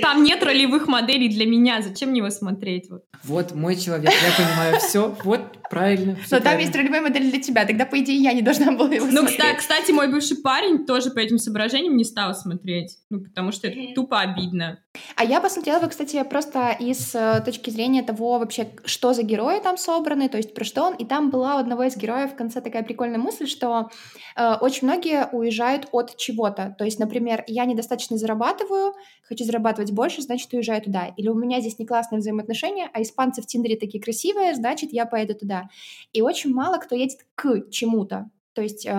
[0.00, 1.82] Там нет ролевых моделей для меня.
[1.82, 2.88] Зачем мне его смотреть?
[2.88, 5.14] Вот, вот мой человек, я понимаю все.
[5.24, 6.16] Вот правильно.
[6.30, 7.66] Но там есть ролевая модель для тебя.
[7.66, 9.40] Тогда, по идее, я не должна была его ну, смотреть.
[9.40, 12.96] Ну, кстати, мой бывший парень тоже по этим соображениям не стал смотреть.
[13.10, 14.78] Ну, потому что это тупо обидно.
[15.14, 19.76] А я посмотрела, кстати, просто из э, точки зрения того вообще, что за герои там
[19.76, 20.94] собраны, то есть про что он.
[20.94, 23.90] И там была у одного из героев в конце такая прикольная мысль, что
[24.36, 26.74] э, очень многие уезжают от чего-то.
[26.76, 31.12] То есть, например, я недостаточно зарабатываю, хочу зарабатывать больше, значит, уезжаю туда.
[31.16, 35.06] Или у меня здесь не классные взаимоотношения, а испанцы в Тиндере такие красивые, значит, я
[35.06, 35.68] поеду туда.
[36.12, 38.28] И очень мало кто едет к чему-то.
[38.54, 38.92] То есть, э,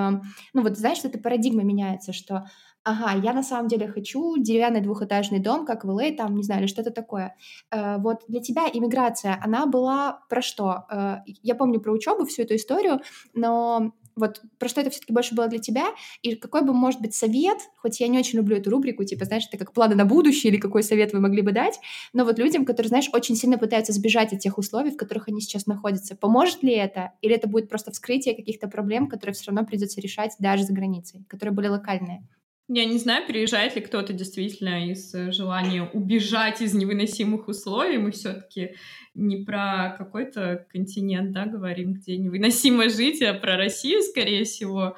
[0.54, 2.46] ну вот знаешь, эта парадигма меняется, что
[2.84, 6.62] ага, я на самом деле хочу деревянный двухэтажный дом, как в LA, там, не знаю,
[6.62, 7.36] или что-то такое.
[7.72, 10.86] Э, вот для тебя иммиграция, она была про что?
[10.92, 13.02] Э, я помню про учебу, всю эту историю,
[13.34, 15.86] но вот про что это все-таки больше было для тебя,
[16.22, 19.46] и какой бы, может быть, совет, хоть я не очень люблю эту рубрику, типа, знаешь,
[19.48, 21.80] это как планы на будущее, или какой совет вы могли бы дать,
[22.14, 25.40] но вот людям, которые, знаешь, очень сильно пытаются сбежать от тех условий, в которых они
[25.42, 29.66] сейчас находятся, поможет ли это, или это будет просто вскрытие каких-то проблем, которые все равно
[29.66, 32.28] придется решать даже за границей, которые были локальные?
[32.74, 37.98] Я не знаю, переезжает ли кто-то действительно из э, желания убежать из невыносимых условий.
[37.98, 38.76] Мы все-таки
[39.14, 44.96] не про какой-то континент, да, говорим, где невыносимо жить, а про Россию, скорее всего.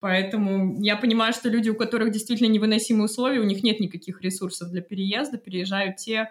[0.00, 4.70] Поэтому я понимаю, что люди, у которых действительно невыносимые условия, у них нет никаких ресурсов
[4.70, 6.28] для переезда, переезжают те,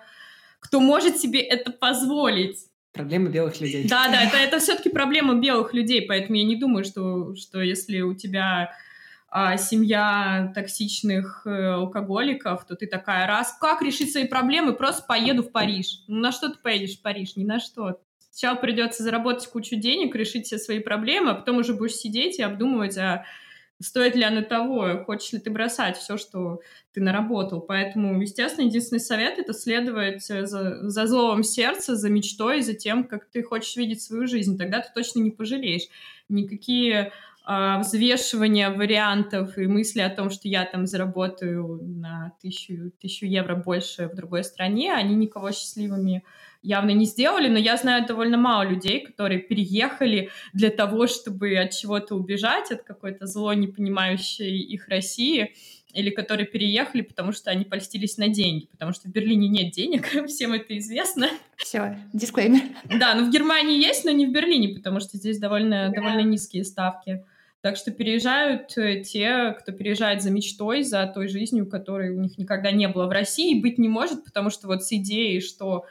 [0.60, 2.68] кто может себе это позволить.
[2.92, 3.88] Проблема белых людей.
[3.88, 8.02] Да, да, это, это все-таки проблема белых людей, поэтому я не думаю, что, что если
[8.02, 8.70] у тебя
[9.36, 15.42] а, семья токсичных э, алкоголиков, то ты такая, раз, как решить свои проблемы, просто поеду
[15.42, 16.04] в Париж.
[16.08, 17.36] Ну, на что ты поедешь в Париж?
[17.36, 18.00] Ни на что.
[18.30, 22.44] Сначала придется заработать кучу денег, решить все свои проблемы, а потом уже будешь сидеть и
[22.44, 23.26] обдумывать, а
[23.82, 26.62] стоит ли оно того, хочешь ли ты бросать все, что
[26.94, 27.60] ты наработал.
[27.60, 33.26] Поэтому, естественно, единственный совет— это следовать за, за зловом сердца, за мечтой, за тем, как
[33.26, 34.60] ты хочешь видеть свою жизнь.
[34.60, 35.88] Тогда ты точно не пожалеешь.
[36.30, 37.12] Никакие
[37.46, 44.08] взвешивание вариантов и мысли о том, что я там заработаю на тысячу, тысячу евро больше
[44.08, 46.24] в другой стране, они никого счастливыми
[46.62, 51.72] явно не сделали, но я знаю довольно мало людей, которые переехали для того, чтобы от
[51.72, 55.54] чего-то убежать, от какой-то зло, не понимающей их России,
[55.94, 60.08] или которые переехали, потому что они польстились на деньги, потому что в Берлине нет денег,
[60.28, 61.30] всем это известно.
[61.58, 62.62] Все, дисклеймер.
[62.86, 66.64] Да, но в Германии есть, но не в Берлине, потому что здесь довольно, довольно низкие
[66.64, 67.26] ставки.
[67.64, 72.38] Так что переезжают э, те, кто переезжает за мечтой, за той жизнью, которой у них
[72.38, 75.86] никогда не было в России, быть не может, потому что вот с идеей, что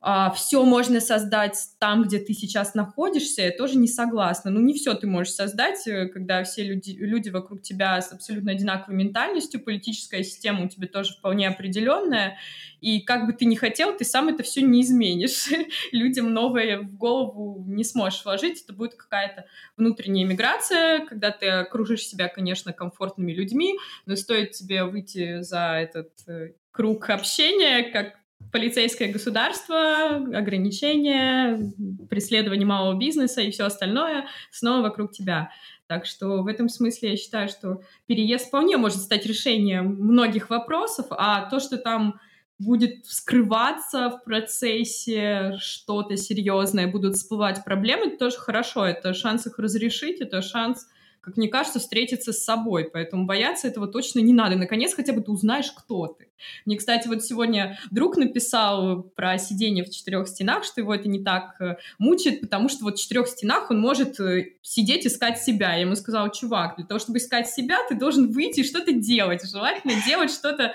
[0.00, 4.50] а, все можно создать там, где ты сейчас находишься, я тоже не согласна.
[4.50, 8.52] Ну, не все ты можешь создать, э, когда все люди, люди вокруг тебя с абсолютно
[8.52, 12.38] одинаковой ментальностью, политическая система у тебя тоже вполне определенная,
[12.80, 15.48] и как бы ты ни хотел, ты сам это все не изменишь.
[15.92, 19.46] Людям новое в голову не сможешь вложить, это будет какая-то
[19.76, 23.76] внутренняя миграция, когда ты окружишь себя, конечно, комфортными людьми,
[24.06, 28.14] но стоит тебе выйти за этот э, круг общения, как
[28.52, 31.72] полицейское государство, ограничения,
[32.08, 35.50] преследование малого бизнеса и все остальное снова вокруг тебя.
[35.86, 41.06] Так что в этом смысле я считаю, что переезд вполне может стать решением многих вопросов,
[41.10, 42.20] а то, что там
[42.58, 49.58] будет вскрываться в процессе что-то серьезное, будут всплывать проблемы, это тоже хорошо, это шанс их
[49.58, 50.88] разрешить, это шанс
[51.20, 52.88] как мне кажется, встретиться с собой.
[52.92, 54.56] Поэтому бояться этого точно не надо.
[54.56, 56.28] Наконец, хотя бы ты узнаешь, кто ты.
[56.64, 61.22] Мне, кстати, вот сегодня друг написал про сидение в четырех стенах, что его это не
[61.22, 65.74] так э, мучает, потому что вот в четырех стенах он может э, сидеть, искать себя.
[65.74, 69.48] Я ему сказала, чувак, для того, чтобы искать себя, ты должен выйти и что-то делать.
[69.48, 70.74] Желательно делать что-то,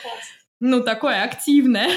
[0.59, 1.89] ну, такое активное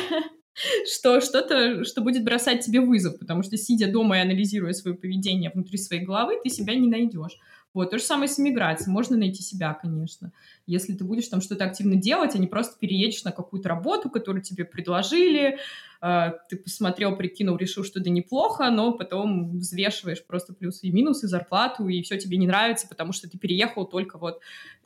[0.87, 5.51] что что-то, что будет бросать тебе вызов, потому что сидя дома и анализируя свое поведение
[5.51, 7.39] внутри своей головы, ты себя не найдешь.
[7.77, 8.91] Вот, то же самое с иммиграцией.
[8.91, 10.33] Можно найти себя, конечно.
[10.66, 14.41] Если ты будешь там что-то активно делать, а не просто переедешь на какую-то работу, которую
[14.41, 15.59] тебе предложили,
[16.01, 21.29] э, ты посмотрел, прикинул, решил, что это неплохо, но потом взвешиваешь просто плюсы и минусы,
[21.29, 24.41] зарплату, и все тебе не нравится, потому что ты переехал только вот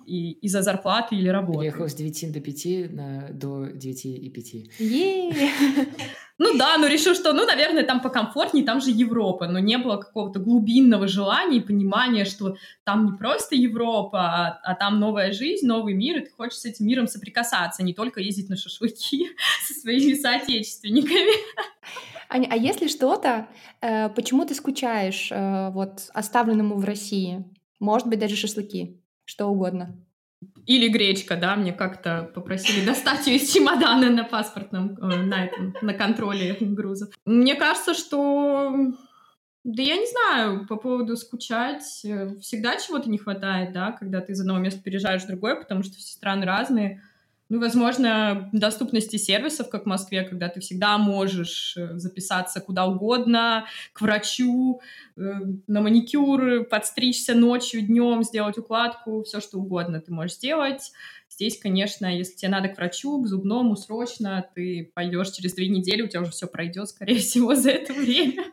[0.04, 1.60] и, из-за зарплаты или работы.
[1.60, 4.54] Переехал с 9 до 5 на, до 9 и 5.
[6.42, 9.98] Ну да, но решил, что, ну, наверное, там покомфортнее, там же Европа, но не было
[9.98, 15.66] какого-то глубинного желания и понимания, что там не просто Европа, а, а там новая жизнь,
[15.66, 19.28] новый мир, и ты хочешь с этим миром соприкасаться, не только ездить на шашлыки
[19.66, 21.34] со своими соотечественниками.
[22.30, 23.46] Аня, а если что-то,
[23.82, 27.44] э, почему ты скучаешь э, вот оставленному в России?
[27.80, 29.94] Может быть, даже шашлыки, что угодно.
[30.66, 35.74] Или гречка, да, мне как-то попросили достать ее из чемодана на паспортном, э, на, этом,
[35.82, 37.10] на контроле грузов.
[37.24, 38.74] Мне кажется, что...
[39.62, 42.04] Да я не знаю, по поводу скучать.
[42.04, 45.82] Э, всегда чего-то не хватает, да, когда ты из одного места переезжаешь в другое, потому
[45.82, 47.02] что все страны разные.
[47.50, 53.66] Ну, возможно, доступности сервисов, как в Москве, когда ты всегда можешь э, записаться куда угодно,
[53.92, 54.80] к врачу,
[55.16, 55.20] э,
[55.66, 60.92] на маникюр, подстричься ночью, днем, сделать укладку, все что угодно ты можешь сделать.
[61.28, 66.02] Здесь, конечно, если тебе надо к врачу, к зубному срочно, ты пойдешь через две недели,
[66.02, 68.44] у тебя уже все пройдет, скорее всего, за это время.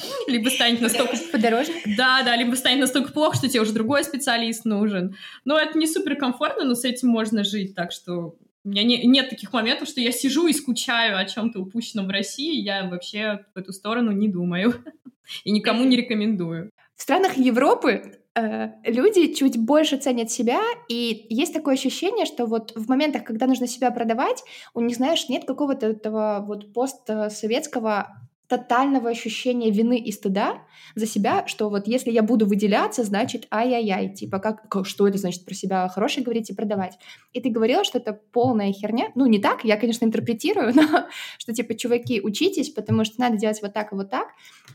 [0.26, 1.16] Либо станет настолько...
[1.32, 1.96] Подорожник?
[1.96, 5.16] Да, да, либо станет настолько плохо, что тебе уже другой специалист нужен.
[5.44, 9.04] Но это не супер комфортно, но с этим можно жить, так что у меня не,
[9.06, 12.60] нет таких моментов, что я сижу и скучаю о чем-то упущенном в России.
[12.60, 14.74] Я вообще в эту сторону не думаю.
[15.44, 16.70] И никому не рекомендую.
[16.96, 22.72] В странах Европы э, люди чуть больше ценят себя, и есть такое ощущение, что вот
[22.74, 24.42] в моментах, когда нужно себя продавать,
[24.74, 30.62] у них, знаешь, нет какого-то этого вот постсоветского тотального ощущения вины и стыда
[30.94, 35.44] за себя, что вот если я буду выделяться, значит ай-яй-яй, типа как, что это значит
[35.44, 36.98] про себя хорошее говорить и продавать.
[37.34, 39.08] И ты говорила, что это полная херня.
[39.14, 43.60] Ну, не так, я, конечно, интерпретирую, но что типа, чуваки, учитесь, потому что надо делать
[43.60, 44.28] вот так и вот так.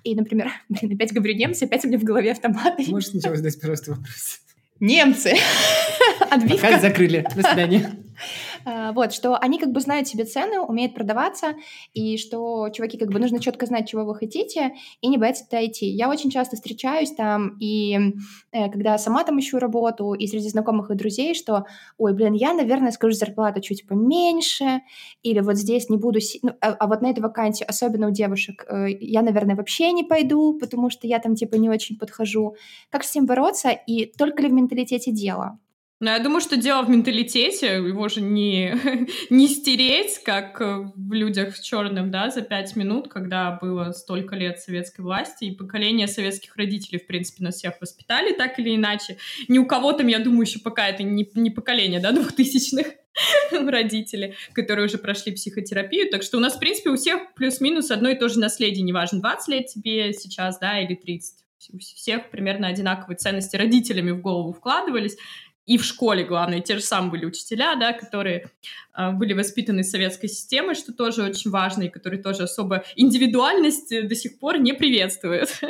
[0.03, 2.85] И, например, блин, опять говорю немцы, опять у меня в голове автоматы.
[2.89, 4.39] Можешь сначала задать просто вопрос.
[4.79, 5.33] Немцы.
[6.29, 6.67] Отбивка.
[6.67, 7.25] Пока закрыли.
[7.35, 7.89] До свидания.
[8.65, 11.55] А, вот, что они как бы знают себе цены, умеют продаваться,
[11.93, 15.65] и что, чуваки, как бы нужно четко знать, чего вы хотите, и не бояться туда
[15.65, 15.87] идти.
[15.87, 18.13] Я очень часто встречаюсь там, и
[18.51, 21.65] э, когда сама там ищу работу, и среди знакомых и друзей, что,
[21.97, 24.81] ой, блин, я, наверное, скажу зарплату чуть поменьше,
[25.23, 26.19] или вот здесь не буду...
[26.41, 30.03] Ну, а, а вот на этой вакансии, особенно у девушек, э, я, наверное, вообще не
[30.03, 32.55] пойду, потому что я там, типа, не очень подхожу.
[32.89, 33.69] Как с этим бороться?
[33.69, 35.59] И только ли в менталитете дело?
[36.03, 38.75] Ну, я думаю, что дело в менталитете, его же не,
[39.29, 44.59] не стереть, как в людях в черном, да, за пять минут, когда было столько лет
[44.59, 49.15] советской власти, и поколение советских родителей, в принципе, нас всех воспитали так или иначе.
[49.47, 52.87] Ни у кого там, я думаю, еще пока это не, не поколение, да, двухтысячных
[53.53, 56.11] родители, которые уже прошли психотерапию.
[56.11, 58.83] Так что у нас, в принципе, у всех плюс-минус одно и то же наследие.
[58.83, 64.19] Неважно, 20 лет тебе сейчас, да, или 30 у всех примерно одинаковые ценности родителями в
[64.19, 65.15] голову вкладывались,
[65.65, 68.49] и в школе, главное, те же самые были учителя, да, которые
[68.97, 74.01] э, были воспитаны советской системой, что тоже очень важно, и которые тоже особо индивидуальность э,
[74.03, 75.49] до сих пор не приветствуют.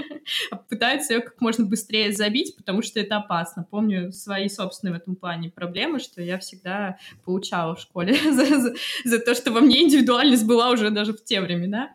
[0.51, 3.67] А пытаются ее как можно быстрее забить, потому что это опасно.
[3.69, 8.73] Помню свои собственные в этом плане проблемы, что я всегда получала в школе за, за,
[9.03, 11.93] за то, что во мне индивидуальность была уже даже в те времена.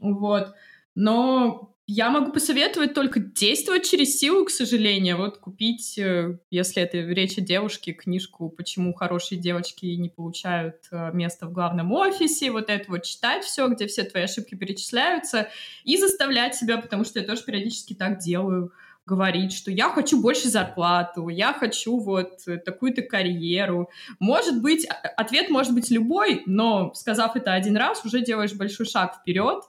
[0.00, 0.54] Вот.
[0.94, 5.16] Но я могу посоветовать только действовать через силу, к сожалению.
[5.16, 11.10] Вот купить, э, если это речь о девушке, книжку «Почему хорошие девочки не получают э,
[11.14, 15.48] место в главном офисе», вот это вот читать все, где все твои ошибки перечисляются,
[15.82, 18.70] и заставлять себя, потому что я тоже периодически так делаю,
[19.06, 23.88] говорить, что я хочу больше зарплату, я хочу вот такую-то карьеру.
[24.20, 24.86] Может быть,
[25.16, 29.62] ответ может быть любой, но сказав это один раз, уже делаешь большой шаг вперед,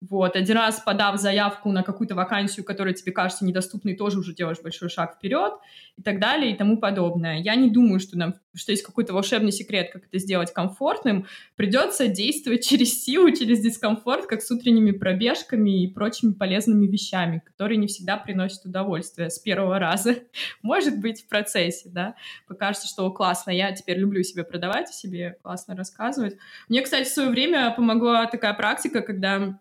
[0.00, 4.58] вот, один раз подав заявку на какую-то вакансию, которая тебе кажется недоступной, тоже уже делаешь
[4.62, 5.54] большой шаг вперед
[5.96, 7.38] и так далее и тому подобное.
[7.40, 11.26] Я не думаю, что, нам, что есть какой-то волшебный секрет, как это сделать комфортным.
[11.56, 17.76] Придется действовать через силу, через дискомфорт, как с утренними пробежками и прочими полезными вещами, которые
[17.76, 20.14] не всегда приносят удовольствие с первого раза.
[20.62, 22.14] Может быть, в процессе, да.
[22.46, 26.36] Покажется, что классно, я теперь люблю себе продавать, себе классно рассказывать.
[26.68, 29.58] Мне, кстати, в свое время помогла такая практика, когда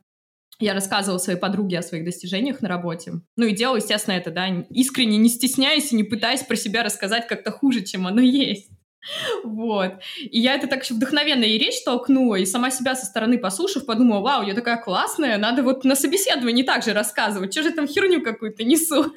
[0.60, 3.14] я рассказывала своей подруге о своих достижениях на работе.
[3.36, 7.28] Ну и делала, естественно, это, да, искренне не стесняясь и не пытаясь про себя рассказать
[7.28, 8.70] как-то хуже, чем оно есть.
[9.44, 9.94] Вот.
[10.20, 13.86] И я это так еще вдохновенно и речь толкнула, и сама себя со стороны послушав,
[13.86, 17.88] подумала, вау, я такая классная, надо вот на собеседовании так же рассказывать, что же там
[17.88, 19.14] херню какую-то несу.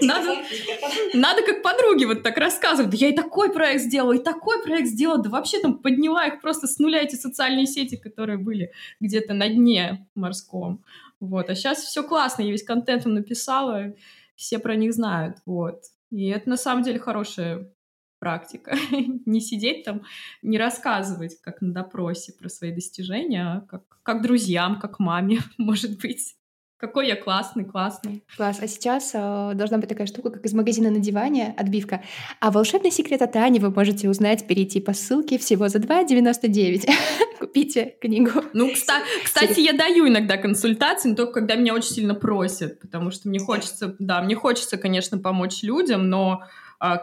[0.00, 0.36] Надо,
[1.14, 2.90] надо как подруге вот так рассказывать.
[2.90, 5.22] Да я и такой проект сделала, и такой проект сделала.
[5.22, 9.48] Да вообще там подняла их просто с нуля эти социальные сети, которые были где-то на
[9.48, 10.84] дне морском.
[11.20, 11.50] Вот.
[11.50, 13.94] А сейчас все классно, я весь контент им написала,
[14.36, 15.38] все про них знают.
[15.46, 15.82] Вот.
[16.10, 17.70] И это на самом деле хорошая
[18.18, 18.76] практика.
[19.26, 20.02] не сидеть там,
[20.42, 26.00] не рассказывать, как на допросе про свои достижения, а как, как друзьям, как маме, может
[26.00, 26.36] быть.
[26.76, 28.24] Какой я классный, классный.
[28.36, 28.58] Класс.
[28.60, 32.02] А сейчас э, должна быть такая штука, как из магазина на диване, отбивка.
[32.40, 36.90] А волшебный секрет от Ани вы можете узнать, перейти по ссылке всего за 2,99.
[37.38, 38.30] Купите книгу.
[38.52, 43.12] Ну, кстати, кстати, я даю иногда консультации, но только когда меня очень сильно просят, потому
[43.12, 46.42] что мне хочется, да, мне хочется, конечно, помочь людям, но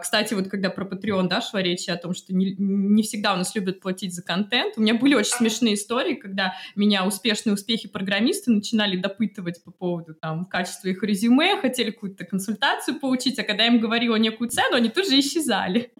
[0.00, 3.36] кстати, вот когда про Patreon, да, шла речь о том, что не, не всегда у
[3.36, 7.88] нас любят платить за контент, у меня были очень смешные истории, когда меня успешные успехи
[7.88, 13.64] программисты начинали допытывать по поводу там качества их резюме, хотели какую-то консультацию получить, а когда
[13.64, 15.92] я им говорила некую цену, они тут же исчезали.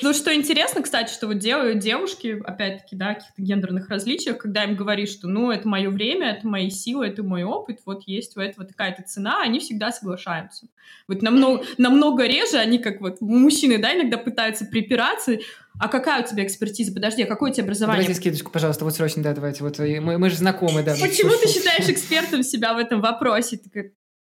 [0.00, 4.76] Ну, что интересно, кстати, что вот делают девушки, опять-таки, да, каких-то гендерных различиях, когда им
[4.76, 8.40] говоришь, что, ну, это мое время, это мои силы, это мой опыт, вот есть у
[8.40, 10.68] этого такая-то цена, они всегда соглашаются.
[11.08, 15.38] Вот намного, намного реже они, как вот мужчины, да, иногда пытаются припираться,
[15.80, 16.92] а какая у тебя экспертиза?
[16.92, 18.02] Подожди, а какое у тебя образование?
[18.02, 19.62] Давайте скидочку, пожалуйста, вот срочно, да, давайте.
[19.62, 20.94] Вот мы, мы же знакомы, да.
[21.00, 23.58] Почему ты считаешь экспертом себя в этом вопросе?
[23.58, 23.86] Ты как,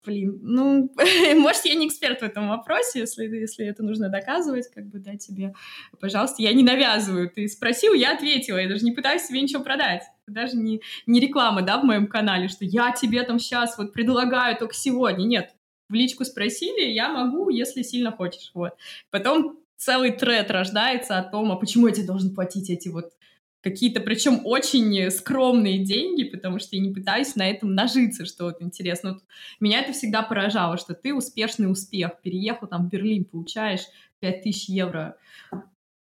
[0.08, 0.90] блин, ну,
[1.36, 5.16] может, я не эксперт в этом вопросе, если, если это нужно доказывать, как бы, да,
[5.16, 5.54] тебе,
[6.00, 7.30] пожалуйста, я не навязываю.
[7.30, 10.02] Ты спросил, я ответила, я даже не пытаюсь тебе ничего продать.
[10.26, 13.92] Это даже не, не реклама, да, в моем канале, что я тебе там сейчас вот
[13.92, 15.24] предлагаю только сегодня.
[15.24, 15.54] Нет,
[15.88, 18.72] в личку спросили, я могу, если сильно хочешь, вот.
[19.10, 23.12] Потом целый тред рождается о том, а почему я тебе должен платить эти вот
[23.60, 28.62] какие-то, причем очень скромные деньги, потому что я не пытаюсь на этом нажиться, что вот
[28.62, 29.14] интересно.
[29.14, 29.22] Вот
[29.60, 33.86] меня это всегда поражало, что ты успешный успех, переехал там в Берлин, получаешь
[34.20, 35.16] 5000 евро,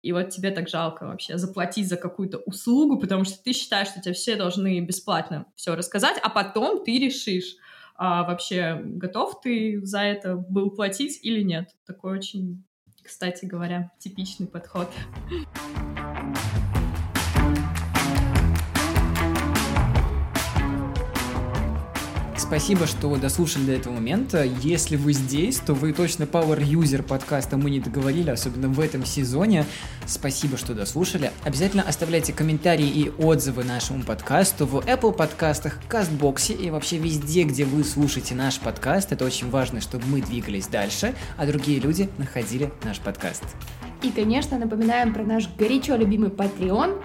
[0.02, 4.02] и вот тебе так жалко вообще заплатить за какую-то услугу, потому что ты считаешь, что
[4.02, 7.56] тебе все должны бесплатно все рассказать, а потом ты решишь,
[7.96, 11.76] а вообще готов ты за это был платить или нет.
[11.86, 12.64] Такой очень,
[13.02, 14.90] кстати говоря, типичный подход.
[22.48, 24.42] Спасибо, что дослушали до этого момента.
[24.42, 29.06] Если вы здесь, то вы точно power user подкаста «Мы не договорили», особенно в этом
[29.06, 29.66] сезоне.
[30.06, 31.34] Спасибо, что дослушали.
[31.44, 37.66] Обязательно оставляйте комментарии и отзывы нашему подкасту в Apple подкастах, Кастбоксе и вообще везде, где
[37.66, 39.12] вы слушаете наш подкаст.
[39.12, 43.44] Это очень важно, чтобы мы двигались дальше, а другие люди находили наш подкаст.
[44.04, 47.02] И, конечно, напоминаем про наш горячо любимый Patreon.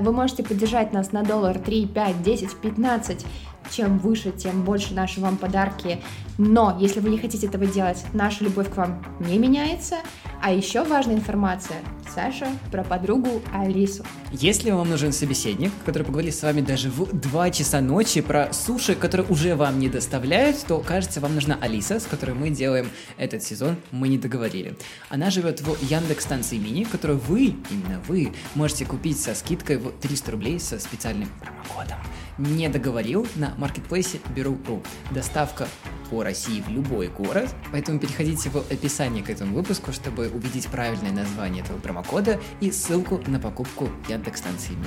[0.00, 3.26] Вы можете поддержать нас на доллар 3, 5, 10, 15
[3.70, 6.02] чем выше, тем больше наши вам подарки.
[6.38, 9.96] Но если вы не хотите этого делать, наша любовь к вам не меняется.
[10.42, 11.76] А еще важная информация.
[12.12, 14.04] Саша про подругу Алису.
[14.32, 18.94] Если вам нужен собеседник, который поговорит с вами даже в 2 часа ночи про суши,
[18.94, 23.42] которые уже вам не доставляют, то, кажется, вам нужна Алиса, с которой мы делаем этот
[23.42, 24.76] сезон «Мы не договорили».
[25.08, 29.90] Она живет в Яндекс станции мини, которую вы, именно вы, можете купить со скидкой в
[29.92, 31.98] 300 рублей со специальным промокодом
[32.40, 34.82] не договорил на маркетплейсе Беру.ру.
[35.10, 35.68] Доставка
[36.10, 41.12] по России в любой город, поэтому переходите в описание к этому выпуску, чтобы увидеть правильное
[41.12, 44.84] название этого промокода и ссылку на покупку Яндекс мини.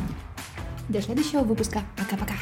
[0.90, 1.82] До следующего выпуска.
[1.98, 2.34] Пока-пока.